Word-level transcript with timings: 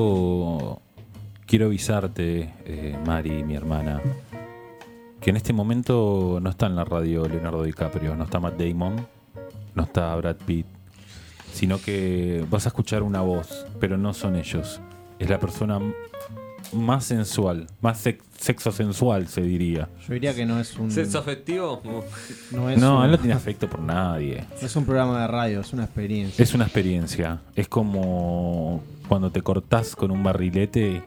quiero, 0.00 1.66
avisarte, 1.66 2.54
eh, 2.64 2.96
Mari, 3.04 3.42
mi 3.42 3.56
hermana, 3.56 4.00
que 5.20 5.30
en 5.30 5.36
este 5.36 5.52
momento 5.52 6.38
no 6.40 6.50
está 6.50 6.66
en 6.66 6.76
la 6.76 6.84
radio 6.84 7.26
Leonardo 7.26 7.64
DiCaprio, 7.64 8.14
no 8.14 8.22
está 8.22 8.38
Matt 8.38 8.60
Damon, 8.60 9.08
no 9.74 9.82
está 9.82 10.14
Brad 10.14 10.36
Pitt, 10.46 10.66
sino 11.52 11.80
que 11.80 12.46
vas 12.48 12.66
a 12.66 12.68
escuchar 12.68 13.02
una 13.02 13.22
voz, 13.22 13.66
pero 13.80 13.98
no 13.98 14.14
son 14.14 14.36
ellos. 14.36 14.80
Es 15.18 15.28
la 15.28 15.40
persona 15.40 15.80
más 16.72 17.04
sensual, 17.04 17.66
más 17.80 17.98
sex- 17.98 18.24
sexo 18.38 18.70
sensual, 18.72 19.28
se 19.28 19.42
diría. 19.42 19.88
Yo 20.06 20.14
diría 20.14 20.34
que 20.34 20.44
no 20.46 20.60
es 20.60 20.76
un. 20.76 20.90
¿Sexo 20.90 21.18
afectivo? 21.18 21.82
No 22.52 22.70
es, 22.70 22.78
No, 22.78 22.98
un, 22.98 23.04
él 23.06 23.10
no 23.12 23.18
tiene 23.18 23.34
afecto 23.34 23.68
por 23.68 23.80
nadie. 23.80 24.44
no 24.60 24.66
es 24.66 24.76
un 24.76 24.84
programa 24.84 25.20
de 25.22 25.26
radio, 25.28 25.60
es 25.60 25.72
una 25.72 25.84
experiencia. 25.84 26.42
Es 26.42 26.54
una 26.54 26.64
experiencia. 26.64 27.40
Es 27.56 27.68
como 27.68 28.82
cuando 29.08 29.30
te 29.30 29.40
cortás 29.42 29.96
con 29.96 30.10
un 30.10 30.22
barrilete, 30.22 31.02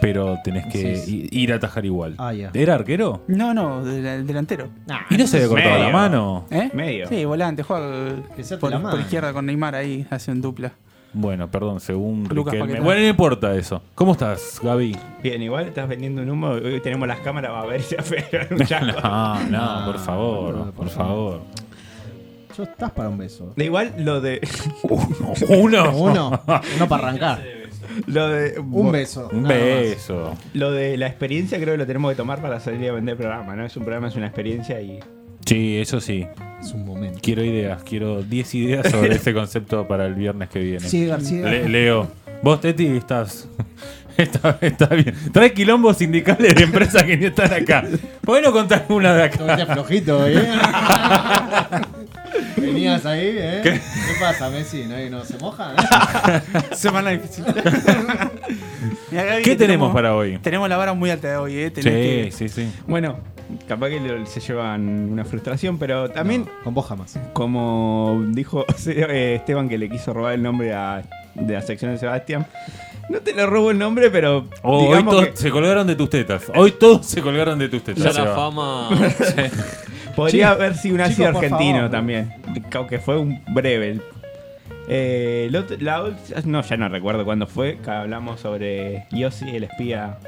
pero 0.00 0.38
tenés 0.42 0.66
que 0.66 0.96
Sí, 0.96 1.28
ir 1.30 1.52
a 1.52 1.56
atajar 1.56 1.84
igual. 1.84 2.14
Ah. 2.18 2.32
¿Era 2.54 2.74
arquero? 2.74 3.22
No, 3.28 3.52
no, 3.54 3.84
del 3.84 4.02
del 4.02 4.26
delantero. 4.26 4.68
¿Y 5.10 5.16
no 5.16 5.26
se 5.26 5.36
había 5.38 5.48
cortado 5.48 5.78
la 5.78 5.90
mano? 5.90 6.46
¿Eh? 6.50 6.70
Medio. 6.74 7.08
Sí, 7.08 7.24
volante, 7.24 7.62
juega 7.62 8.16
por, 8.60 8.70
la 8.70 8.80
por 8.80 9.00
izquierda 9.00 9.32
con 9.32 9.46
Neymar 9.46 9.74
ahí, 9.74 10.06
hace 10.10 10.30
un 10.32 10.40
dupla. 10.40 10.72
Bueno, 11.14 11.50
perdón, 11.50 11.80
según 11.80 12.26
Lucas 12.30 12.52
Riquelme. 12.54 12.60
Paquetá. 12.60 12.84
Bueno, 12.84 13.00
no 13.02 13.08
importa 13.08 13.54
eso. 13.54 13.82
¿Cómo 13.94 14.12
estás, 14.12 14.60
Gaby? 14.62 14.96
Bien, 15.22 15.42
igual 15.42 15.66
estás 15.66 15.88
vendiendo 15.88 16.22
un 16.22 16.30
humo. 16.30 16.48
Hoy 16.50 16.80
tenemos 16.80 17.06
las 17.06 17.20
cámaras, 17.20 17.52
va 17.52 17.62
a 17.62 17.66
ver 17.66 17.82
si 17.82 17.96
un 18.50 18.58
chaco. 18.66 19.00
No, 19.02 19.44
no, 19.44 19.80
No, 19.80 19.92
por 19.92 19.98
favor, 20.00 20.54
por 20.54 20.72
por 20.72 20.88
favor. 20.88 21.40
Yo 22.56 22.64
estás 22.64 22.90
para 22.90 23.08
un 23.08 23.18
beso. 23.18 23.52
De 23.56 23.64
igual 23.64 23.94
lo 23.98 24.20
de. 24.20 24.40
Uno. 25.48 25.96
Uno, 25.96 26.42
uno 26.76 26.88
para 26.88 27.08
arrancar. 27.08 27.42
Lo 28.06 28.28
de. 28.28 28.58
Un 28.58 28.92
beso. 28.92 29.28
Un 29.32 29.42
más. 29.42 29.50
beso. 29.52 30.34
Lo 30.54 30.70
de 30.70 30.96
la 30.96 31.08
experiencia 31.08 31.58
creo 31.58 31.74
que 31.74 31.78
lo 31.78 31.86
tenemos 31.86 32.10
que 32.12 32.16
tomar 32.16 32.40
para 32.40 32.58
salir 32.60 32.88
a 32.88 32.92
vender 32.92 33.16
programa, 33.16 33.54
¿no? 33.54 33.66
Es 33.66 33.76
un 33.76 33.84
programa, 33.84 34.08
es 34.08 34.16
una 34.16 34.26
experiencia 34.26 34.80
y. 34.80 35.00
Sí, 35.46 35.78
eso 35.78 36.00
sí. 36.00 36.26
Es 36.60 36.72
un 36.72 36.84
momento. 36.86 37.18
Quiero 37.22 37.42
ideas, 37.44 37.82
quiero 37.82 38.22
10 38.22 38.54
ideas 38.54 38.90
sobre 38.90 39.16
ese 39.16 39.34
concepto 39.34 39.86
para 39.88 40.06
el 40.06 40.14
viernes 40.14 40.48
que 40.48 40.60
viene. 40.60 40.88
Sí, 40.88 41.06
García. 41.06 41.44
Le- 41.46 41.68
Leo, 41.68 42.08
vos, 42.42 42.60
Teti, 42.60 42.86
estás. 42.86 43.48
Está, 44.14 44.58
está 44.60 44.88
bien. 44.88 45.14
Trae 45.32 45.54
quilombos 45.54 45.96
sindicales 45.96 46.54
de 46.54 46.64
empresas 46.64 47.02
que 47.04 47.16
ni 47.16 47.24
están 47.24 47.50
acá. 47.50 47.82
¿Por 48.20 48.36
qué 48.36 48.42
no 48.46 48.52
contás 48.52 48.82
una 48.90 49.14
de 49.14 49.22
acá? 49.22 49.36
Estuviste 49.36 49.66
flojito, 49.72 50.28
¿eh? 50.28 50.36
Venías 52.58 53.06
ahí, 53.06 53.36
¿eh? 53.38 53.60
¿Qué, 53.62 53.80
pasa, 54.20 54.50
Messi? 54.50 54.84
¿No, 54.84 54.98
no 55.18 55.24
se 55.24 55.38
moja? 55.38 55.74
Semana 56.74 57.08
difícil. 57.10 57.42
Mirá, 59.12 59.24
Gaby, 59.24 59.42
¿Qué 59.42 59.54
tenemos 59.56 59.92
para 59.92 60.16
hoy? 60.16 60.38
Tenemos 60.38 60.68
la 60.68 60.76
vara 60.76 60.92
muy 60.94 61.10
alta 61.10 61.28
de 61.30 61.36
hoy, 61.36 61.56
¿eh? 61.56 61.70
Tenés 61.70 62.30
Sí, 62.32 62.46
que- 62.46 62.48
sí, 62.48 62.62
sí. 62.62 62.72
Bueno, 62.86 63.18
capaz 63.68 63.90
que 63.90 64.00
lo- 64.00 64.26
se 64.26 64.40
llevan 64.40 65.10
una 65.12 65.24
frustración, 65.24 65.78
pero 65.78 66.10
también, 66.10 66.48
Con 66.64 66.74
vos 66.74 66.86
jamás. 66.86 67.18
como 67.34 68.22
dijo 68.28 68.64
eh, 68.86 69.34
Esteban 69.36 69.68
que 69.68 69.78
le 69.78 69.88
quiso 69.88 70.12
robar 70.12 70.34
el 70.34 70.42
nombre 70.42 70.72
a, 70.74 71.02
de 71.34 71.52
la 71.54 71.62
sección 71.62 71.92
de 71.92 71.98
Sebastián, 71.98 72.46
no 73.10 73.18
te 73.20 73.34
le 73.34 73.44
robo 73.46 73.70
el 73.70 73.78
nombre, 73.78 74.10
pero 74.10 74.46
Hoy 74.62 74.86
digamos 74.86 75.14
todos 75.14 75.28
que 75.28 75.36
se 75.36 75.50
colgaron 75.50 75.86
de 75.86 75.96
tus 75.96 76.08
tetas. 76.08 76.44
Hoy 76.54 76.72
todos 76.72 77.04
se 77.06 77.20
colgaron 77.20 77.58
de 77.58 77.68
tus 77.68 77.82
tetas. 77.84 78.14
Ya 78.14 78.24
la 78.24 78.34
fama. 78.34 78.88
podría 80.16 80.50
haber 80.50 80.74
sido 80.76 80.94
un 80.96 81.00
por 81.00 81.26
argentino 81.26 81.74
favor. 81.76 81.90
también, 81.90 82.32
aunque 82.74 82.98
fue 82.98 83.18
un 83.18 83.42
breve. 83.48 84.00
Eh, 84.88 85.46
el 85.48 85.56
otro- 85.56 85.76
la 85.80 86.02
ult- 86.04 86.44
no, 86.44 86.60
ya 86.62 86.76
no 86.76 86.88
recuerdo 86.88 87.24
cuándo 87.24 87.46
fue, 87.46 87.78
que 87.78 87.90
hablamos 87.90 88.40
sobre 88.40 89.06
Yossi, 89.12 89.48
el 89.50 89.64
espía 89.64 90.18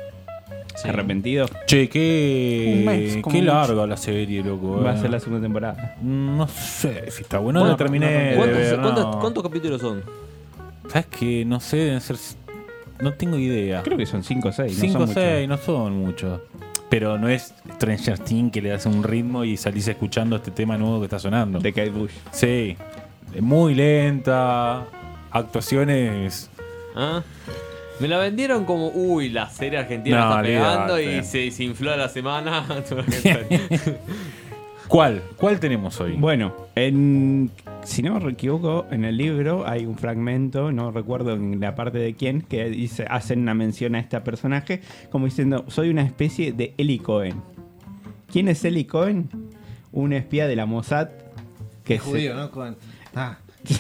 arrepentido. 0.84 1.46
Che, 1.66 1.88
qué, 1.88 2.82
mes, 2.84 3.18
qué 3.30 3.42
larga 3.42 3.86
la 3.86 3.96
serie, 3.96 4.42
loco. 4.42 4.82
Va 4.82 4.92
a 4.92 4.94
eh. 4.96 5.00
ser 5.00 5.10
la 5.10 5.20
segunda 5.20 5.42
temporada. 5.42 5.96
No 6.02 6.46
sé 6.48 7.10
si 7.10 7.22
está 7.22 7.38
bueno. 7.38 7.60
Bueno, 7.60 7.72
la 7.72 7.76
terminé 7.78 8.06
de 8.10 8.36
¿Cuántos, 8.36 8.58
ver, 8.58 8.80
cuántos- 8.80 9.04
no. 9.14 9.18
cuántos 9.20 9.42
capítulos 9.42 9.80
son? 9.80 10.02
¿Sabes 10.88 11.06
qué? 11.06 11.44
No 11.44 11.60
sé, 11.60 11.76
deben 11.78 12.00
ser. 12.00 12.16
No 13.00 13.12
tengo 13.14 13.36
idea. 13.38 13.82
Creo 13.82 13.98
que 13.98 14.06
son 14.06 14.22
5 14.22 14.48
o 14.48 14.52
6. 14.52 14.76
5 14.78 15.02
o 15.02 15.06
6, 15.06 15.48
no 15.48 15.56
son 15.58 15.96
muchos. 15.98 16.40
Pero 16.90 17.18
no 17.18 17.28
es 17.28 17.54
Stranger 17.74 18.18
Things 18.20 18.52
que 18.52 18.62
le 18.62 18.68
das 18.68 18.86
un 18.86 19.02
ritmo 19.02 19.42
y 19.44 19.56
salís 19.56 19.88
escuchando 19.88 20.36
este 20.36 20.50
tema 20.52 20.78
nuevo 20.78 21.00
que 21.00 21.06
está 21.06 21.18
sonando. 21.18 21.58
De 21.58 21.72
Kate 21.72 21.90
Bush. 21.90 22.12
Sí. 22.30 22.76
Muy 23.40 23.74
lenta. 23.74 24.84
Actuaciones. 25.30 26.50
¿Ah? 26.94 27.22
Me 28.00 28.08
la 28.08 28.18
vendieron 28.18 28.64
como, 28.64 28.88
uy, 28.88 29.28
la 29.28 29.48
serie 29.50 29.78
argentina 29.78 30.18
No, 30.20 30.30
está 30.30 30.42
pegando 30.42 30.94
olvidate. 30.94 31.18
y 31.18 31.22
se, 31.24 31.50
se 31.50 31.64
infló 31.64 31.92
a 31.92 31.96
la 31.96 32.08
semana. 32.08 32.64
¿Cuál? 34.88 35.22
¿Cuál 35.36 35.60
tenemos 35.60 36.00
hoy? 36.00 36.12
Bueno, 36.16 36.54
en, 36.74 37.50
si 37.84 38.02
no 38.02 38.18
me 38.20 38.32
equivoco, 38.32 38.86
en 38.90 39.04
el 39.04 39.16
libro 39.16 39.66
hay 39.66 39.86
un 39.86 39.96
fragmento, 39.96 40.72
no 40.72 40.90
recuerdo 40.90 41.32
en 41.32 41.58
la 41.60 41.74
parte 41.74 41.98
de 41.98 42.14
quién, 42.14 42.42
que 42.42 42.68
dice, 42.68 43.06
hacen 43.08 43.40
una 43.40 43.54
mención 43.54 43.94
a 43.94 44.00
este 44.00 44.20
personaje 44.20 44.82
como 45.10 45.24
diciendo, 45.26 45.64
soy 45.68 45.88
una 45.88 46.02
especie 46.02 46.52
de 46.52 46.74
Eli 46.76 46.98
Cohen. 46.98 47.40
¿Quién 48.30 48.48
es 48.48 48.64
Eli 48.64 48.84
Cohen? 48.84 49.28
Un 49.92 50.12
espía 50.12 50.46
de 50.46 50.56
la 50.56 50.66
Mossad 50.66 51.08
que 51.84 51.94
Es 51.94 52.02
se- 52.02 52.10
judío, 52.10 52.34
¿no? 52.34 52.50
Con... 52.50 52.76
Ah. 53.14 53.38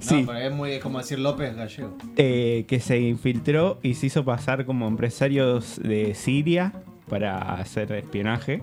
Sí. 0.00 0.20
No, 0.20 0.26
pero 0.26 0.38
es 0.38 0.52
muy 0.54 0.70
es 0.72 0.82
como 0.82 0.98
decir 0.98 1.18
López 1.18 1.56
Gallego. 1.56 1.96
eh, 2.16 2.64
que 2.68 2.78
se 2.78 3.00
infiltró 3.00 3.78
y 3.82 3.94
se 3.94 4.06
hizo 4.06 4.24
pasar 4.24 4.66
como 4.66 4.86
empresarios 4.86 5.80
de 5.82 6.14
Siria 6.14 6.72
para 7.08 7.54
hacer 7.54 7.90
espionaje 7.92 8.60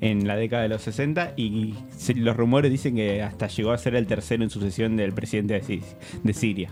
en 0.00 0.26
la 0.26 0.36
década 0.36 0.62
de 0.64 0.68
los 0.68 0.82
60 0.82 1.32
y 1.36 1.74
los 2.16 2.36
rumores 2.36 2.70
dicen 2.72 2.96
que 2.96 3.22
hasta 3.22 3.46
llegó 3.46 3.70
a 3.72 3.78
ser 3.78 3.94
el 3.94 4.06
tercero 4.06 4.42
en 4.42 4.50
sucesión 4.50 4.96
del 4.96 5.12
presidente 5.12 5.54
de, 5.54 5.62
Si- 5.62 5.82
de 6.22 6.32
Siria. 6.34 6.70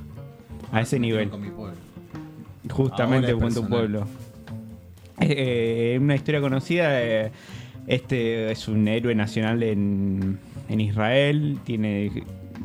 A 0.72 0.80
ese 0.80 0.98
nivel. 0.98 1.30
Con 1.30 1.40
mi 1.40 1.50
pueblo. 1.50 1.76
Justamente 2.70 3.28
es 3.30 3.36
con 3.36 3.54
tu 3.54 3.68
pueblo. 3.68 4.06
Eh, 5.20 5.98
una 6.00 6.14
historia 6.14 6.40
conocida. 6.40 7.00
eh, 7.02 7.30
este 7.86 8.50
es 8.52 8.68
un 8.68 8.86
héroe 8.88 9.14
nacional 9.14 9.62
en, 9.62 10.38
en 10.68 10.80
Israel. 10.80 11.58
Tiene 11.64 12.24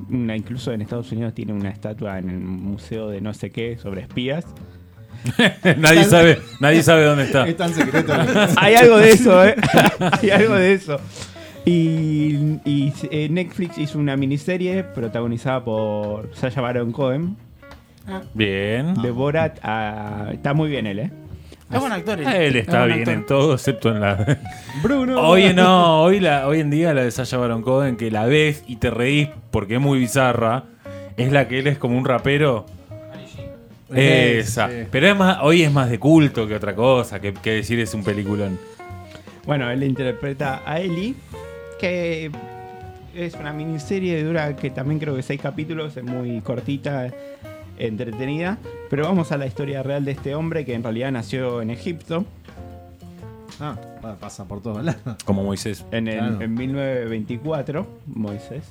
una, 0.09 0.35
incluso 0.35 0.71
en 0.71 0.81
Estados 0.81 1.11
Unidos 1.11 1.33
tiene 1.33 1.53
una 1.53 1.69
estatua 1.69 2.19
en 2.19 2.29
el 2.29 2.39
museo 2.39 3.09
de 3.09 3.21
no 3.21 3.33
sé 3.33 3.49
qué 3.51 3.77
sobre 3.77 4.01
espías. 4.01 4.45
nadie 5.77 6.03
sabe, 6.03 6.39
nadie 6.59 6.83
sabe 6.83 7.03
dónde 7.03 7.23
está. 7.23 7.47
Es 7.47 7.57
tan 7.57 7.73
secreto. 7.73 8.13
Hay 8.57 8.75
algo 8.75 8.97
de 8.97 9.09
eso, 9.11 9.45
¿eh? 9.45 9.55
Hay 10.21 10.29
algo 10.29 10.55
de 10.55 10.73
eso. 10.73 10.97
Y, 11.65 12.59
y, 12.63 12.93
eh, 13.11 13.27
Netflix 13.29 13.77
hizo 13.77 13.99
una 13.99 14.15
miniserie 14.15 14.83
protagonizada 14.85 15.65
por 15.65 16.29
Sasha 16.33 16.61
Baron 16.61 16.93
Cohen. 16.93 17.35
Bien. 18.33 18.93
De 19.01 19.11
Borat 19.11 19.59
a- 19.63 20.29
Está 20.31 20.53
muy 20.53 20.69
bien 20.69 20.87
él, 20.87 20.99
¿eh? 20.99 21.11
Es 21.71 21.79
buen 21.79 21.91
actor. 21.91 22.19
Él 22.21 22.55
Es 22.55 22.55
está 22.55 22.85
bien 22.85 22.99
actor. 22.99 23.13
en 23.13 23.25
todo, 23.25 23.53
excepto 23.53 23.89
en 23.89 23.99
la. 23.99 24.37
Bruno. 24.81 25.19
Hoy 25.21 25.53
no, 25.53 26.01
hoy, 26.01 26.19
la, 26.19 26.47
hoy 26.47 26.61
en 26.61 26.69
día 26.69 26.93
la 26.93 27.03
de 27.03 27.11
Sasha 27.11 27.37
Baron 27.37 27.61
Cohen, 27.61 27.97
que 27.97 28.09
la 28.09 28.25
ves 28.25 28.63
y 28.67 28.77
te 28.77 28.89
reís 28.89 29.29
porque 29.51 29.75
es 29.75 29.81
muy 29.81 29.99
bizarra, 29.99 30.63
es 31.17 31.31
la 31.31 31.47
que 31.47 31.59
él 31.59 31.67
es 31.67 31.77
como 31.77 31.97
un 31.97 32.05
rapero. 32.05 32.65
Esa. 33.93 34.67
Sí. 34.69 34.75
Pero 34.91 35.07
es 35.07 35.15
más, 35.17 35.39
hoy 35.41 35.63
es 35.63 35.71
más 35.71 35.89
de 35.89 35.99
culto 35.99 36.47
que 36.47 36.55
otra 36.55 36.75
cosa, 36.75 37.19
que, 37.21 37.33
que 37.33 37.51
decir 37.51 37.79
es 37.79 37.93
un 37.93 38.03
peliculón. 38.03 38.59
Bueno, 39.45 39.69
él 39.71 39.83
interpreta 39.83 40.61
a 40.65 40.79
Ellie, 40.81 41.15
que 41.79 42.29
es 43.15 43.33
una 43.35 43.53
miniserie, 43.53 44.21
dura 44.23 44.55
que 44.57 44.69
también 44.69 44.99
creo 44.99 45.15
que 45.15 45.23
seis 45.23 45.41
capítulos, 45.41 45.95
es 45.95 46.03
muy 46.03 46.41
cortita, 46.41 47.09
entretenida. 47.77 48.57
Pero 48.89 49.03
vamos 49.03 49.31
a 49.31 49.37
la 49.37 49.45
historia 49.47 49.83
real 49.83 50.05
de 50.05 50.11
este 50.11 50.35
hombre 50.35 50.65
que 50.65 50.73
en 50.73 50.83
realidad 50.83 51.11
nació 51.11 51.61
en 51.61 51.69
Egipto 51.69 52.25
Ah, 53.59 53.75
pa- 54.01 54.15
pasa 54.17 54.45
por 54.47 54.61
todos 54.61 54.83
lados. 54.83 55.01
Como 55.25 55.43
Moisés. 55.43 55.83
en, 55.91 56.07
el- 56.07 56.17
Claro. 56.19 56.41
en 56.41 56.53
1924, 56.53 57.87
Moisés. 58.05 58.63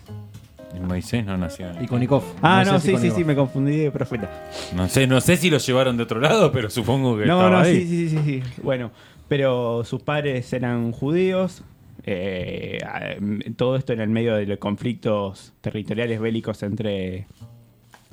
Y 0.76 0.80
Moisés 0.80 1.24
no 1.24 1.36
nació. 1.36 1.66
Y 1.80 1.86
Konikov. 1.86 2.22
Ah, 2.42 2.62
Moisés 2.64 2.72
no, 2.72 2.80
sí, 3.00 3.08
sí, 3.10 3.14
sí, 3.16 3.24
me 3.24 3.34
confundí 3.34 3.76
de 3.78 3.90
profeta. 3.90 4.30
No 4.74 4.88
sé, 4.88 5.06
no 5.06 5.20
sé 5.20 5.36
si 5.36 5.50
lo 5.50 5.58
llevaron 5.58 5.96
de 5.96 6.02
otro 6.04 6.20
lado, 6.20 6.52
pero 6.52 6.70
supongo 6.70 7.16
que 7.18 7.26
No, 7.26 7.38
estaba 7.40 7.50
no, 7.50 7.58
ahí. 7.64 7.84
sí, 7.84 8.08
sí, 8.08 8.08
sí, 8.10 8.18
sí. 8.24 8.42
Bueno, 8.62 8.90
pero 9.28 9.82
sus 9.84 10.02
padres 10.02 10.52
eran 10.52 10.92
judíos. 10.92 11.62
eh, 12.08 12.78
ah, 12.86 13.16
todo 13.56 13.74
esto 13.74 13.92
en 13.92 14.00
el 14.00 14.08
medio 14.08 14.36
de 14.36 14.46
los 14.46 14.58
conflictos 14.58 15.52
territoriales 15.60 16.20
bélicos 16.20 16.62
entre 16.62 17.26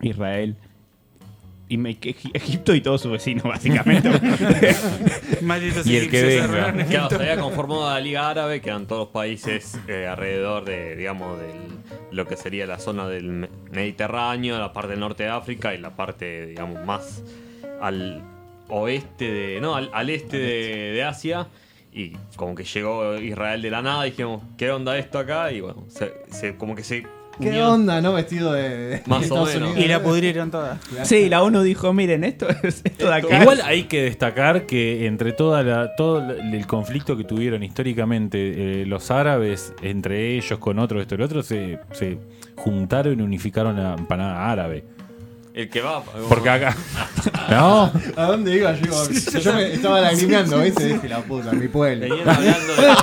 Israel 0.02 0.56
y 0.56 0.73
me- 1.78 1.98
que- 1.98 2.16
Egipto 2.34 2.74
y 2.76 2.82
todos 2.82 3.02
sus 3.02 3.12
vecinos, 3.12 3.44
básicamente. 3.46 4.10
Malditos 5.42 5.86
Y 5.88 5.98
el 5.98 6.10
que 6.10 6.24
venga. 6.24 6.74
Claro, 6.86 7.10
se 7.10 7.16
había 7.16 7.38
conformado 7.40 7.90
la 7.90 8.00
Liga 8.00 8.30
Árabe, 8.30 8.62
que 8.62 8.70
eran 8.70 8.86
todos 8.88 9.02
los 9.06 9.10
países 9.10 9.78
eh, 9.88 10.08
alrededor 10.08 10.66
de, 10.66 10.96
digamos, 10.96 11.40
del, 11.40 11.52
lo 12.12 12.26
que 12.28 12.38
sería 12.38 12.66
la 12.66 12.80
zona 12.80 13.08
del 13.08 13.26
Me- 13.26 13.50
Mediterráneo, 13.72 14.58
la 14.60 14.74
parte 14.74 14.92
del 14.92 15.00
norte 15.00 15.24
de 15.24 15.30
África 15.30 15.74
y 15.74 15.78
la 15.78 15.96
parte, 15.96 16.46
digamos, 16.48 16.84
más 16.86 17.24
al 17.82 18.22
oeste 18.70 19.32
de. 19.32 19.62
No, 19.62 19.76
al, 19.76 19.90
al 19.94 20.10
este 20.10 20.38
de, 20.38 20.92
de 20.94 21.04
Asia. 21.04 21.48
Y 21.96 22.14
como 22.38 22.56
que 22.56 22.64
llegó 22.64 23.18
Israel 23.20 23.62
de 23.62 23.70
la 23.70 23.84
nada 23.84 24.08
y 24.08 24.12
dijimos, 24.12 24.42
¿qué 24.58 24.72
onda 24.72 24.98
esto 24.98 25.20
acá? 25.20 25.52
Y 25.52 25.62
bueno, 25.62 25.84
se, 25.90 26.12
se- 26.32 26.56
como 26.56 26.76
que 26.76 26.84
se. 26.84 27.06
¿Qué 27.42 27.62
onda, 27.62 28.02
no? 28.02 28.14
Vestido 28.14 28.54
de, 28.54 28.70
de 28.70 29.02
Más 29.08 29.20
o 29.20 29.24
Estados 29.24 29.54
menos. 29.54 29.70
Unidos. 29.72 29.86
Y 29.86 29.88
la 29.88 30.04
pudrieron 30.04 30.52
toda. 30.52 30.80
sí, 31.04 31.30
la 31.30 31.42
ONU 31.44 31.62
dijo, 31.64 31.94
miren, 31.94 32.24
esto 32.24 32.48
es 32.64 32.82
esto 32.84 33.08
de 33.08 33.16
acá. 33.16 33.42
Igual 33.42 33.62
hay 33.64 33.84
que 33.84 34.04
destacar 34.04 34.66
que 34.66 35.06
entre 35.08 35.32
toda 35.32 35.64
la, 35.64 35.96
todo 35.96 36.20
el 36.32 36.68
conflicto 36.68 37.18
que 37.18 37.24
tuvieron 37.24 37.64
históricamente 37.64 38.82
eh, 38.82 38.86
los 38.86 39.10
árabes, 39.12 39.74
entre 39.82 40.36
ellos 40.36 40.60
con 40.60 40.80
otros, 40.80 41.02
esto 41.02 41.16
y 41.16 41.18
lo 41.18 41.26
otro, 41.26 41.44
se, 41.44 41.80
se 41.92 42.18
juntaron 42.56 43.20
y 43.20 43.24
unificaron 43.24 43.76
la 43.78 43.94
empanada 43.96 44.52
árabe. 44.52 44.84
El 45.54 45.70
que 45.70 45.82
va. 45.82 46.04
Porque 46.04 46.50
acá. 46.50 46.76
¿No? 47.50 47.92
¿A 48.16 48.24
dónde 48.26 48.56
iba 48.56 48.74
yo? 48.74 49.08
Yo 49.40 49.54
me 49.54 49.74
estaba 49.74 50.02
lagrimeando, 50.02 50.60
¿viste? 50.60 50.86
Dije, 50.94 51.08
la 51.08 51.20
puta, 51.22 51.52
mi 51.52 51.68
pueblo. 51.68 52.08
Venían 52.10 52.28
hablando 52.30 52.76
de. 52.76 52.82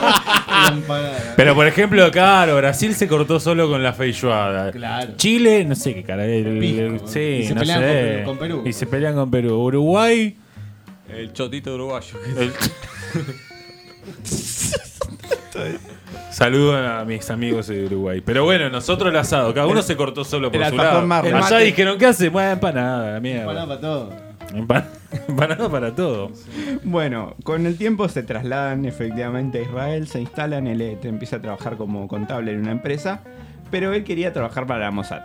La 0.51 0.69
empanada. 0.73 1.35
Pero 1.37 1.55
por 1.55 1.67
ejemplo, 1.69 2.11
claro, 2.11 2.57
Brasil 2.57 2.95
se 2.95 3.07
cortó 3.07 3.39
solo 3.39 3.69
con 3.69 3.83
la 3.83 3.93
feijoada. 3.93 4.73
Claro. 4.73 5.13
Chile, 5.17 5.65
no 5.65 5.75
sé 5.77 5.95
qué 5.95 6.03
cara. 6.03 6.27
el- 6.27 6.59
Pisco. 6.59 7.07
sí, 7.09 7.21
Y 7.21 7.47
se 7.47 7.55
no 7.55 7.61
pelean 7.61 7.81
sé. 7.81 7.87
con 7.87 7.95
Perú, 8.03 8.25
con 8.27 8.39
Perú. 8.39 8.63
Y 8.69 8.73
se 8.73 8.87
pelean 8.87 9.15
con 9.15 9.31
Perú. 9.31 9.57
Uruguay. 9.63 10.37
El 11.09 11.33
chotito 11.33 11.75
uruguayo. 11.75 12.19
el- 12.37 12.53
Saludos 16.41 16.75
a 16.81 17.05
mis 17.05 17.29
amigos 17.31 17.67
de 17.67 17.85
Uruguay. 17.85 18.23
Pero 18.25 18.45
bueno, 18.45 18.71
nosotros 18.71 19.11
el 19.11 19.17
asado, 19.19 19.53
cada 19.53 19.67
uno 19.67 19.83
se 19.83 19.95
cortó 19.95 20.25
solo 20.25 20.51
por 20.51 20.63
el 20.63 20.71
su 20.71 20.77
lado. 20.77 21.07
marro. 21.07 21.29
El 21.29 21.35
Allá 21.35 21.51
mate. 21.51 21.65
dijeron, 21.65 21.99
¿qué 21.99 22.07
hace? 22.07 22.31
Bueno, 22.31 22.53
empanada, 22.53 23.13
la 23.13 23.21
mierda. 23.21 23.43
Empanada 23.43 23.67
para 23.67 23.81
todo. 23.83 24.11
Empan- 24.55 24.87
Empanada 25.29 25.69
para 25.69 25.95
todo. 25.95 26.31
Bueno, 26.83 27.35
con 27.45 27.67
el 27.67 27.77
tiempo 27.77 28.09
se 28.09 28.23
trasladan 28.23 28.87
efectivamente 28.87 29.59
a 29.59 29.63
Israel, 29.65 30.09
se 30.09 30.23
instalan, 30.23 30.67
él 30.67 30.81
eh, 30.81 30.99
empieza 31.03 31.37
a 31.37 31.43
trabajar 31.43 31.77
como 31.77 32.09
contable 32.09 32.53
en 32.53 32.61
una 32.61 32.73
empresa, 32.73 33.21
pero 33.71 33.93
él 33.93 34.03
quería 34.03 34.33
trabajar 34.33 34.67
para 34.67 34.81
la 34.87 34.91
Mossad. 34.91 35.21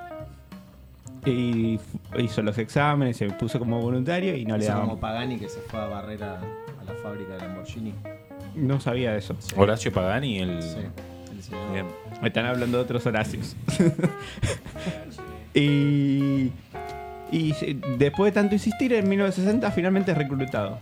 Y 1.25 1.79
hizo 2.19 2.41
los 2.41 2.57
exámenes, 2.57 3.15
se 3.15 3.29
puso 3.29 3.57
como 3.57 3.79
voluntario 3.79 4.35
y 4.35 4.43
no 4.45 4.57
le 4.57 4.65
daban. 4.65 4.81
como 4.89 4.99
Pagani 4.99 5.37
que 5.39 5.47
se 5.47 5.61
fue 5.61 5.79
a 5.79 5.85
barrer 5.87 6.21
a, 6.25 6.33
a 6.39 6.83
la 6.85 6.93
fábrica 7.01 7.35
de 7.35 7.39
Lamborghini. 7.39 7.93
No 8.55 8.79
sabía 8.79 9.11
de 9.11 9.19
eso. 9.19 9.35
Horacio 9.55 9.91
Pagani, 9.91 10.39
el. 10.39 10.61
Sí. 10.63 10.77
el 11.31 11.43
señor. 11.43 11.71
Bien. 11.73 11.85
Están 12.23 12.45
hablando 12.45 12.77
de 12.77 12.83
otros 12.83 13.05
Horacios. 13.05 13.55
y, 15.53 16.51
y 17.31 17.53
después 17.97 18.33
de 18.33 18.39
tanto 18.41 18.55
insistir, 18.55 18.93
en 18.93 19.07
1960 19.09 19.71
finalmente 19.71 20.11
es 20.11 20.17
reclutado. 20.17 20.79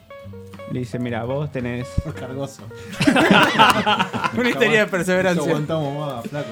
Le 0.72 0.80
dice, 0.80 0.98
mira, 0.98 1.24
vos 1.24 1.52
tenés... 1.52 1.88
Cargoso. 2.20 2.64
Una 4.38 4.50
historia 4.50 4.80
de 4.80 4.86
No 4.86 4.92
perseverancia. 4.92 5.44
aguantamos 5.44 6.16
más, 6.16 6.26
flaco. 6.28 6.48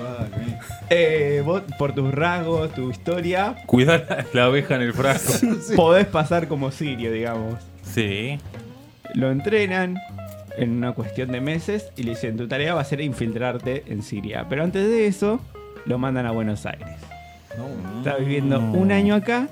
eh, 0.89 1.41
vos, 1.43 1.63
por 1.79 1.93
tus 1.95 2.13
rasgos, 2.13 2.71
tu 2.73 2.91
historia, 2.91 3.55
Cuidar 3.65 4.05
la, 4.07 4.25
la 4.33 4.49
oveja 4.49 4.75
en 4.75 4.81
el 4.81 4.93
frasco. 4.93 5.47
podés 5.75 6.05
pasar 6.05 6.47
como 6.47 6.69
sirio, 6.71 7.11
digamos. 7.11 7.55
Sí. 7.83 8.37
Lo 9.15 9.31
entrenan 9.31 9.97
en 10.57 10.71
una 10.71 10.91
cuestión 10.93 11.31
de 11.31 11.41
meses 11.41 11.91
y 11.95 12.03
le 12.03 12.11
dicen, 12.11 12.37
tu 12.37 12.47
tarea 12.47 12.73
va 12.73 12.81
a 12.81 12.85
ser 12.85 13.01
infiltrarte 13.01 13.83
en 13.87 14.01
Siria. 14.03 14.45
Pero 14.49 14.63
antes 14.63 14.87
de 14.87 15.07
eso, 15.07 15.39
lo 15.85 15.97
mandan 15.97 16.25
a 16.25 16.31
Buenos 16.31 16.65
Aires. 16.65 16.87
No, 17.57 17.99
Está 17.99 18.15
viviendo 18.17 18.59
un 18.59 18.91
año 18.91 19.15
acá 19.15 19.47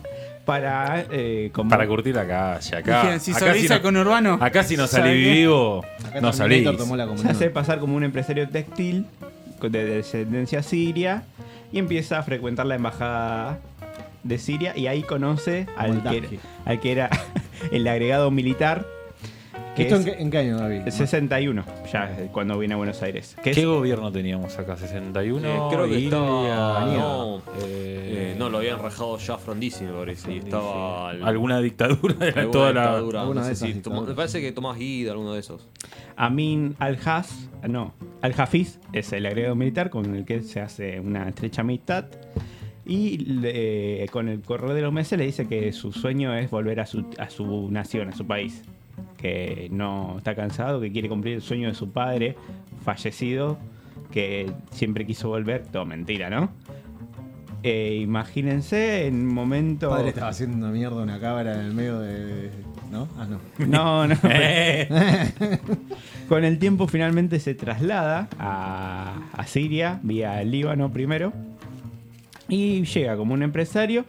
para... 0.46 1.06
eh, 1.12 1.50
como- 1.54 1.70
Para 1.70 1.86
curtir 1.88 2.16
la 2.16 2.26
calle. 2.28 2.76
Acá. 2.78 3.20
Si 3.20 3.32
acá 3.32 3.54
no- 3.78 3.82
con 3.82 3.98
Urbano. 3.98 4.38
Acá 4.42 4.64
si 4.64 4.78
no 4.78 4.88
salí 4.88 5.16
vivo, 5.22 5.84
Acá 6.08 6.22
no 6.22 6.34
salí. 6.34 6.66
Se 7.18 7.28
hace 7.30 7.50
pasar 7.50 7.80
como 7.80 7.96
un 7.96 8.04
empresario 8.04 8.48
textil 8.50 9.06
de 9.62 9.84
descendencia 9.86 10.64
siria 10.64 11.24
y 11.72 11.80
empieza 11.80 12.18
a 12.20 12.24
frecuentar 12.24 12.66
la 12.66 12.76
embajada 12.76 13.60
de 14.24 14.38
Siria 14.38 14.76
y 14.78 14.88
ahí 14.88 15.02
conoce 15.04 15.68
al 15.78 16.02
que, 16.04 16.40
al 16.66 16.80
que 16.80 16.92
era 16.94 17.10
el 17.72 17.88
agregado 17.88 18.32
militar 18.32 18.86
que 19.76 19.84
¿Esto 19.84 19.96
en 19.98 20.04
qué, 20.06 20.12
en 20.20 20.32
qué 20.32 20.38
año, 20.40 20.58
David? 20.58 20.82
el 20.86 20.92
61 20.92 21.64
ya 21.92 22.12
eh, 22.20 22.30
cuando 22.32 22.58
viene 22.58 22.74
a 22.74 22.78
Buenos 22.78 23.02
Aires 23.02 23.36
¿Qué 23.44 23.66
gobierno 23.66 24.12
teníamos 24.12 24.58
acá? 24.58 24.76
¿61? 24.76 25.42
Eh, 25.44 25.60
creo 25.72 25.88
que 25.88 26.04
estaba. 26.06 26.86
No, 26.86 27.38
eh, 27.38 27.42
eh, 28.34 28.36
no, 28.38 28.50
lo 28.50 28.58
habían 28.58 28.80
rajado 28.80 29.18
ya 29.18 29.38
Frondizi, 29.38 29.86
me 29.86 29.94
parece. 29.94 30.34
Y 30.34 30.38
estaba. 30.40 31.12
el- 31.12 31.24
¿Alguna 31.24 31.60
dictadura? 31.62 32.16
Alguna 32.20 32.52
toda 32.52 32.74
la... 32.74 32.82
dictadura, 32.88 33.22
Alguna 33.22 33.42
no 33.42 33.48
de 33.48 33.56
sé 33.56 33.68
si 33.74 33.90
me 33.90 34.14
parece 34.16 34.42
que 34.42 34.52
Tomás 34.52 34.78
Guida, 34.78 35.12
alguno 35.12 35.34
de 35.34 35.40
esos. 35.40 35.68
Amin 36.16 36.76
al-Haz 36.80 37.50
no 37.68 37.94
al-Hafiz 38.22 38.80
es 38.94 39.14
el 39.14 39.26
agregado 39.26 39.56
militar 39.56 39.90
con 39.90 40.14
el 40.16 40.26
que 40.26 40.42
se 40.44 40.60
hace 40.60 41.00
una 41.00 41.30
estrecha 41.30 41.62
amistad 41.62 42.06
y 42.86 43.18
le- 43.20 44.08
con 44.12 44.28
el 44.28 44.42
correr 44.42 44.74
de 44.74 44.82
los 44.82 44.92
meses 44.92 45.18
le 45.18 45.26
dice 45.26 45.48
que 45.48 45.72
su 45.72 45.92
sueño 45.94 46.34
es 46.36 46.50
volver 46.50 46.80
a 46.82 46.86
su, 46.86 47.06
a 47.20 47.30
su 47.30 47.70
nación, 47.72 48.10
a 48.10 48.16
su 48.16 48.26
país. 48.26 48.64
Que 49.20 49.68
no 49.72 50.16
está 50.18 50.34
cansado, 50.34 50.80
que 50.80 50.92
quiere 50.92 51.10
cumplir 51.10 51.36
el 51.36 51.42
sueño 51.42 51.68
de 51.68 51.76
su 51.76 51.92
padre 51.92 52.36
fallecido, 52.84 53.58
que 54.12 54.52
siempre 54.72 55.06
quiso 55.06 55.30
volver. 55.30 55.68
Todo 55.68 55.86
mentira, 55.86 56.30
¿no? 56.30 56.50
Eh, 57.64 58.00
imagínense 58.02 59.08
en 59.08 59.16
un 59.16 59.34
momento. 59.34 59.90
Padre 59.90 60.10
estaba 60.10 60.30
haciendo 60.30 60.58
una 60.58 60.70
mierda 60.70 61.04
una 61.04 61.20
cámara 61.20 61.56
en 61.56 61.60
el 61.60 61.74
medio 61.74 62.00
de. 62.00 62.52
¿No? 62.92 63.08
Ah, 63.18 63.28
no. 63.30 63.40
No, 63.68 64.08
no. 64.08 64.16
Con 66.30 66.46
el 66.46 66.58
tiempo 66.58 66.88
finalmente 66.88 67.40
se 67.40 67.56
traslada 67.56 68.30
a, 68.40 69.30
a 69.34 69.46
Siria, 69.46 70.00
vía 70.04 70.42
Líbano 70.44 70.92
primero, 70.92 71.34
y 72.48 72.86
llega 72.86 73.18
como 73.18 73.34
un 73.34 73.44
empresario 73.44 74.06